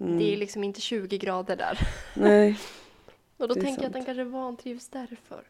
Mm. 0.00 0.18
det 0.18 0.32
är 0.32 0.36
liksom 0.36 0.64
inte 0.64 0.80
20 0.80 1.18
grader 1.18 1.56
där. 1.56 1.78
Nej, 2.14 2.58
Och 3.40 3.48
då 3.48 3.54
tänker 3.54 3.82
jag 3.82 3.86
att 3.86 3.92
den 3.92 3.92
sant. 3.92 4.06
kanske 4.06 4.24
vantrivs 4.24 4.88
därför. 4.88 5.44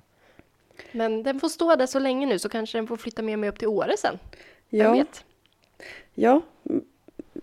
Men 0.93 1.23
den 1.23 1.41
får 1.41 1.49
stå 1.49 1.77
där 1.77 1.87
så 1.87 1.99
länge 1.99 2.27
nu 2.27 2.39
så 2.39 2.49
kanske 2.49 2.79
den 2.79 2.87
får 2.87 2.97
flytta 2.97 3.23
med 3.23 3.39
mig 3.39 3.49
upp 3.49 3.59
till 3.59 3.69
Åre 3.69 3.97
sen. 3.97 4.19
Jag 4.69 4.87
ja, 4.87 4.93
vet. 4.93 5.25
ja. 6.15 6.41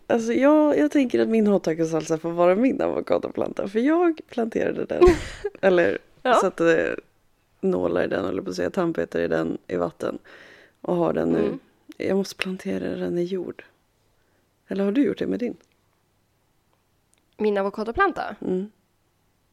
Alltså 0.07 0.33
jag, 0.33 0.77
jag 0.77 0.91
tänker 0.91 1.19
att 1.19 1.27
min 1.27 1.47
hot 1.47 1.63
får 1.65 2.29
vara 2.29 2.55
min 2.55 2.81
avokadoplanta. 2.81 3.67
För 3.67 3.79
jag 3.79 4.21
planterade 4.27 4.85
den. 4.85 5.03
eller 5.61 5.97
Ja. 6.21 6.33
satte 6.33 6.95
nålar 7.61 8.03
i 8.03 8.07
den, 8.07 8.25
eller 8.25 8.41
på 8.41 8.49
att 8.49 8.55
säga 8.55 8.69
tandpetare 8.69 9.23
i 9.23 9.27
den 9.27 9.57
i 9.67 9.75
vatten. 9.75 10.17
Och 10.81 10.95
har 10.95 11.13
den 11.13 11.29
nu. 11.29 11.39
Mm. 11.39 11.59
Jag 11.97 12.17
måste 12.17 12.35
plantera 12.35 12.95
den 12.95 13.17
i 13.17 13.23
jord. 13.23 13.63
Eller 14.67 14.83
har 14.83 14.91
du 14.91 15.03
gjort 15.05 15.17
det 15.17 15.27
med 15.27 15.39
din? 15.39 15.57
Min 17.37 17.57
avokadoplanta, 17.57 18.35
Mm. 18.41 18.71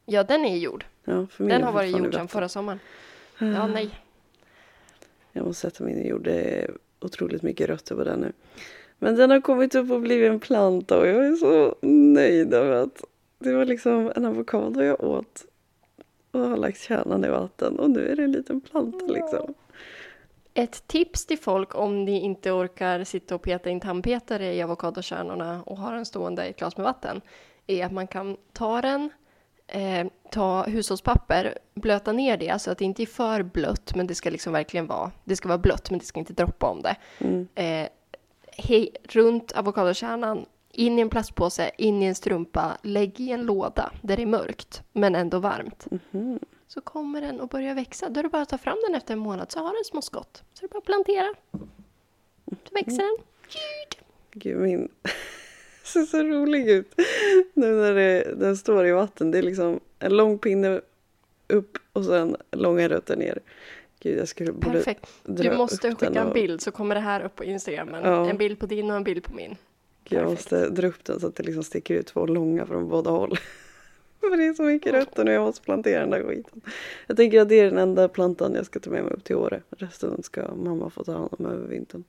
Ja 0.04 0.24
den 0.24 0.44
är 0.44 0.54
i 0.54 0.58
jord. 0.58 0.84
Ja, 1.04 1.26
för 1.30 1.44
min 1.44 1.48
Den 1.48 1.62
har 1.62 1.72
varit 1.72 1.98
gjord 1.98 2.14
sedan 2.14 2.28
förra 2.28 2.48
sommaren. 2.48 2.80
Ja, 3.38 3.66
nej. 3.66 3.90
Jag 5.32 5.46
måste 5.46 5.70
sätta 5.70 5.84
min 5.84 5.98
i 5.98 6.08
jord. 6.08 6.24
Det 6.24 6.62
är 6.62 6.70
otroligt 7.00 7.42
mycket 7.42 7.68
rötter 7.68 7.94
på 7.94 8.04
den 8.04 8.20
nu. 8.20 8.32
Men 8.98 9.16
den 9.16 9.30
har 9.30 9.40
kommit 9.40 9.74
upp 9.74 9.90
och 9.90 10.00
blivit 10.00 10.30
en 10.30 10.40
planta 10.40 10.98
och 10.98 11.06
jag 11.06 11.26
är 11.26 11.32
så 11.32 11.74
nöjd 11.86 12.54
över 12.54 12.72
att 12.72 13.04
det 13.38 13.54
var 13.54 13.64
liksom 13.64 14.12
en 14.16 14.24
avokado 14.24 14.82
jag 14.82 15.04
åt 15.04 15.44
och 16.30 16.40
har 16.40 16.56
lagt 16.56 16.80
kärnan 16.80 17.24
i 17.24 17.28
vatten 17.28 17.78
och 17.78 17.90
nu 17.90 18.08
är 18.08 18.16
det 18.16 18.24
en 18.24 18.32
liten 18.32 18.60
planta 18.60 19.06
liksom. 19.06 19.54
Ett 20.54 20.86
tips 20.86 21.26
till 21.26 21.38
folk 21.38 21.74
om 21.74 22.04
ni 22.04 22.20
inte 22.20 22.50
orkar 22.50 23.04
sitta 23.04 23.34
och 23.34 23.42
peta 23.42 23.70
in 23.70 23.80
tandpetare 23.80 24.54
i 24.54 24.62
avokadokärnorna 24.62 25.62
och 25.62 25.76
ha 25.76 25.90
den 25.90 26.06
stående 26.06 26.46
i 26.46 26.50
ett 26.50 26.58
glas 26.58 26.76
med 26.76 26.84
vatten 26.84 27.20
är 27.66 27.86
att 27.86 27.92
man 27.92 28.06
kan 28.06 28.36
ta 28.52 28.82
den, 28.82 29.10
eh, 29.74 30.06
ta 30.30 30.62
hushållspapper, 30.62 31.58
blöta 31.74 32.12
ner 32.12 32.36
det 32.36 32.60
så 32.60 32.70
att 32.70 32.78
det 32.78 32.84
inte 32.84 33.02
är 33.02 33.06
för 33.06 33.42
blött 33.42 33.94
men 33.94 34.06
det 34.06 34.14
ska 34.14 34.30
liksom 34.30 34.52
verkligen 34.52 34.86
vara, 34.86 35.10
det 35.24 35.36
ska 35.36 35.48
vara 35.48 35.58
blött 35.58 35.90
men 35.90 35.98
det 35.98 36.04
ska 36.04 36.20
inte 36.20 36.32
droppa 36.32 36.66
om 36.66 36.82
det. 36.82 36.96
Mm. 37.18 37.48
Eh, 37.54 37.88
hej, 38.56 38.96
runt 39.02 39.52
avokadokärnan, 39.52 40.46
in 40.70 40.98
i 40.98 41.02
en 41.02 41.08
plastpåse, 41.08 41.70
in 41.78 42.02
i 42.02 42.06
en 42.06 42.14
strumpa, 42.14 42.78
lägg 42.82 43.20
i 43.20 43.30
en 43.30 43.42
låda 43.42 43.92
där 44.02 44.16
det 44.16 44.22
är 44.22 44.26
mörkt 44.26 44.82
men 44.92 45.14
ändå 45.14 45.38
varmt. 45.38 45.86
Mhm. 45.90 46.38
Så 46.68 46.80
kommer 46.80 47.20
den 47.20 47.40
att 47.40 47.50
börja 47.50 47.74
växa. 47.74 48.08
Då 48.08 48.18
är 48.18 48.22
det 48.22 48.28
bara 48.28 48.42
att 48.42 48.48
ta 48.48 48.58
fram 48.58 48.76
den 48.86 48.94
efter 48.94 49.12
en 49.12 49.18
månad 49.18 49.52
så 49.52 49.58
har 49.58 49.74
den 49.74 49.84
små 49.84 50.02
skott. 50.02 50.42
Så 50.54 50.64
är 50.64 50.68
det 50.68 50.72
bara 50.72 50.78
att 50.78 50.84
plantera. 50.84 51.34
Så 52.46 52.74
växer 52.74 52.98
den. 52.98 53.16
Gud 54.32 54.60
min 54.60 54.88
ser 55.88 56.02
så 56.02 56.22
rolig 56.22 56.68
ut. 56.70 56.94
Nu 57.54 57.72
när 57.72 57.94
det, 57.94 58.34
den 58.36 58.56
står 58.56 58.86
i 58.86 58.92
vatten. 58.92 59.30
Det 59.30 59.38
är 59.38 59.42
liksom 59.42 59.80
en 59.98 60.16
lång 60.16 60.38
pinne 60.38 60.80
upp 61.48 61.78
och 61.92 62.04
sen 62.04 62.36
långa 62.52 62.88
rötter 62.88 63.16
ner. 63.16 63.38
Gud 64.00 64.18
jag 64.18 64.28
skulle 64.28 64.52
borde 64.52 64.76
Perfekt. 64.76 65.06
Du 65.22 65.56
måste 65.56 65.90
skicka 65.90 66.06
en 66.06 66.26
och- 66.26 66.34
bild 66.34 66.60
så 66.60 66.70
kommer 66.70 66.94
det 66.94 67.00
här 67.00 67.20
upp 67.24 67.34
på 67.36 67.44
Instagramen. 67.44 68.04
Ja. 68.04 68.30
En 68.30 68.36
bild 68.36 68.58
på 68.58 68.66
din 68.66 68.90
och 68.90 68.96
en 68.96 69.04
bild 69.04 69.24
på 69.24 69.34
min. 69.34 69.56
Jag 70.08 70.22
Perfekt. 70.22 70.30
måste 70.30 70.68
dra 70.68 70.86
upp 70.88 71.04
den 71.04 71.20
så 71.20 71.26
att 71.26 71.36
det 71.36 71.42
liksom 71.42 71.62
sticker 71.62 71.94
ut 71.94 72.06
två 72.06 72.26
långa 72.26 72.66
från 72.66 72.88
båda 72.88 73.10
håll. 73.10 73.38
För 74.20 74.36
det 74.36 74.44
är 74.46 74.54
så 74.54 74.62
mycket 74.62 74.92
rötter 74.92 75.24
nu, 75.24 75.32
jag 75.32 75.42
måste 75.42 75.62
plantera 75.62 76.00
den 76.00 76.10
där 76.10 76.22
skiten. 76.22 76.60
Jag 77.06 77.16
tänker 77.16 77.40
att 77.40 77.48
det 77.48 77.54
är 77.60 77.64
den 77.64 77.78
enda 77.78 78.08
plantan 78.08 78.54
jag 78.54 78.66
ska 78.66 78.80
ta 78.80 78.90
med 78.90 79.04
mig 79.04 79.12
upp 79.12 79.24
till 79.24 79.36
Åre. 79.36 79.62
Resten 79.70 80.22
ska 80.22 80.54
mamma 80.54 80.90
få 80.90 81.04
ta 81.04 81.12
hand 81.12 81.28
om 81.38 81.46
över 81.46 81.68
vintern. 81.68 82.04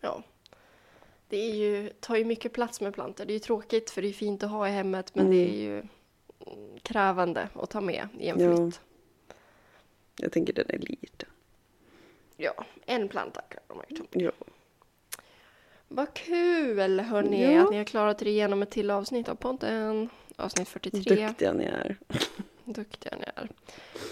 Ja. 0.00 0.22
Det 1.28 1.36
är 1.50 1.54
ju, 1.54 1.90
tar 2.00 2.16
ju 2.16 2.24
mycket 2.24 2.52
plats 2.52 2.80
med 2.80 2.94
plantor. 2.94 3.24
Det 3.24 3.32
är 3.32 3.34
ju 3.34 3.38
tråkigt 3.40 3.90
för 3.90 4.02
det 4.02 4.08
är 4.08 4.12
fint 4.12 4.42
att 4.42 4.50
ha 4.50 4.68
i 4.68 4.70
hemmet 4.70 5.14
men 5.14 5.30
det 5.30 5.36
är 5.36 5.54
ju 5.60 5.78
mm, 5.78 6.78
krävande 6.82 7.48
att 7.54 7.70
ta 7.70 7.80
med 7.80 8.08
i 8.18 8.28
en 8.28 8.40
Ja. 8.40 8.56
flytt. 8.56 8.80
Jag 10.20 10.32
tänker 10.32 10.52
den 10.52 10.66
är 10.70 10.78
liten. 10.78 11.28
Ja, 12.36 12.64
en 12.86 13.08
planta 13.08 13.40
kan 13.40 13.76
man 13.76 13.84
ju 13.88 13.96
ta. 13.96 14.04
Ja. 14.12 14.32
Vad 15.88 16.14
kul 16.14 17.00
hörni 17.00 17.54
Ja. 17.54 17.64
att 17.64 17.70
ni 17.70 17.76
har 17.76 17.84
klarat 17.84 18.22
er 18.22 18.26
igenom 18.26 18.62
ett 18.62 18.70
till 18.70 18.90
avsnitt 18.90 19.28
av 19.28 19.34
podden. 19.34 20.08
Avsnitt 20.36 20.68
43. 20.68 21.26
Duktiga 21.26 21.52
ni 21.52 21.64
är. 21.64 21.96
Duktiga 22.72 23.16
ni 23.16 23.24
är. 23.36 23.48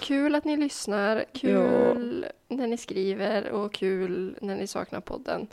kul 0.01 0.35
att 0.35 0.45
ni 0.45 0.57
lyssnar, 0.57 1.25
kul 1.33 2.27
när 2.49 2.67
ni 2.67 2.77
skriver 2.77 3.51
och 3.51 3.73
kul 3.73 4.37
när 4.41 4.57
ni 4.57 4.67
saknar 4.67 5.01
podden. 5.01 5.47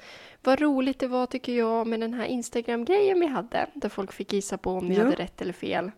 Vad 0.43 0.61
roligt 0.61 0.99
det 0.99 1.07
var 1.07 1.25
tycker 1.25 1.53
jag 1.57 1.87
med 1.87 1.99
den 1.99 2.13
här 2.13 2.25
Instagram-grejen 2.25 3.19
vi 3.19 3.25
hade, 3.25 3.67
där 3.73 3.89
folk 3.89 4.11
fick 4.11 4.33
gissa 4.33 4.57
på 4.57 4.71
om 4.71 4.87
ni 4.87 4.95
Ja. 4.95 5.03
hade 5.03 5.15
rätt 5.15 5.41
eller 5.41 5.53
fel. 5.53 5.91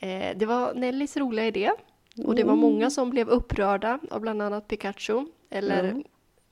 Eh, 0.00 0.36
det 0.36 0.46
var 0.46 0.74
Nellys 0.74 1.16
roliga 1.16 1.46
idé 1.46 1.70
och 2.24 2.34
det 2.34 2.44
var 2.44 2.52
Mm. 2.52 2.60
många 2.60 2.90
som 2.90 3.10
blev 3.10 3.28
upprörda 3.28 3.98
av 4.10 4.20
bland 4.20 4.42
annat 4.42 4.68
Pikachu 4.68 5.24
eller 5.50 5.84
Ja. 5.84 6.02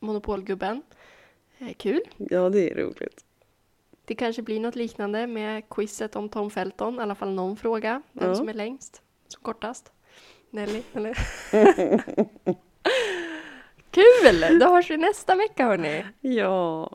Monopolgubben. 0.01 0.83
Eh, 1.59 1.73
kul. 1.77 2.01
Ja, 2.17 2.49
det 2.49 2.71
är 2.71 2.75
roligt. 2.75 3.25
Det 4.05 4.15
kanske 4.15 4.43
blir 4.43 4.61
något 4.61 4.77
liknande 4.77 5.27
med 5.27 5.69
quizet 5.69 6.17
om 6.17 6.29
Tom 6.29 6.51
Felton, 6.51 6.95
i 6.99 6.99
alla 7.01 7.15
fall 7.15 7.31
någon 7.35 7.57
fråga. 7.57 8.03
Vem 8.13 8.29
Ja. 8.29 8.35
som 8.35 8.49
är 8.49 8.55
längst, 8.55 9.03
som 9.29 9.43
kortast. 9.43 9.93
Nelly, 10.51 10.83
eller? 10.95 11.19
Kul! 13.91 14.59
Då 14.59 14.67
hörs 14.67 14.91
vi 14.91 14.97
nästa 14.97 15.35
vecka 15.35 15.65
hörni. 15.65 16.05
Ja. 16.21 16.91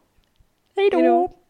Hej 0.75 0.89
då! 0.89 1.42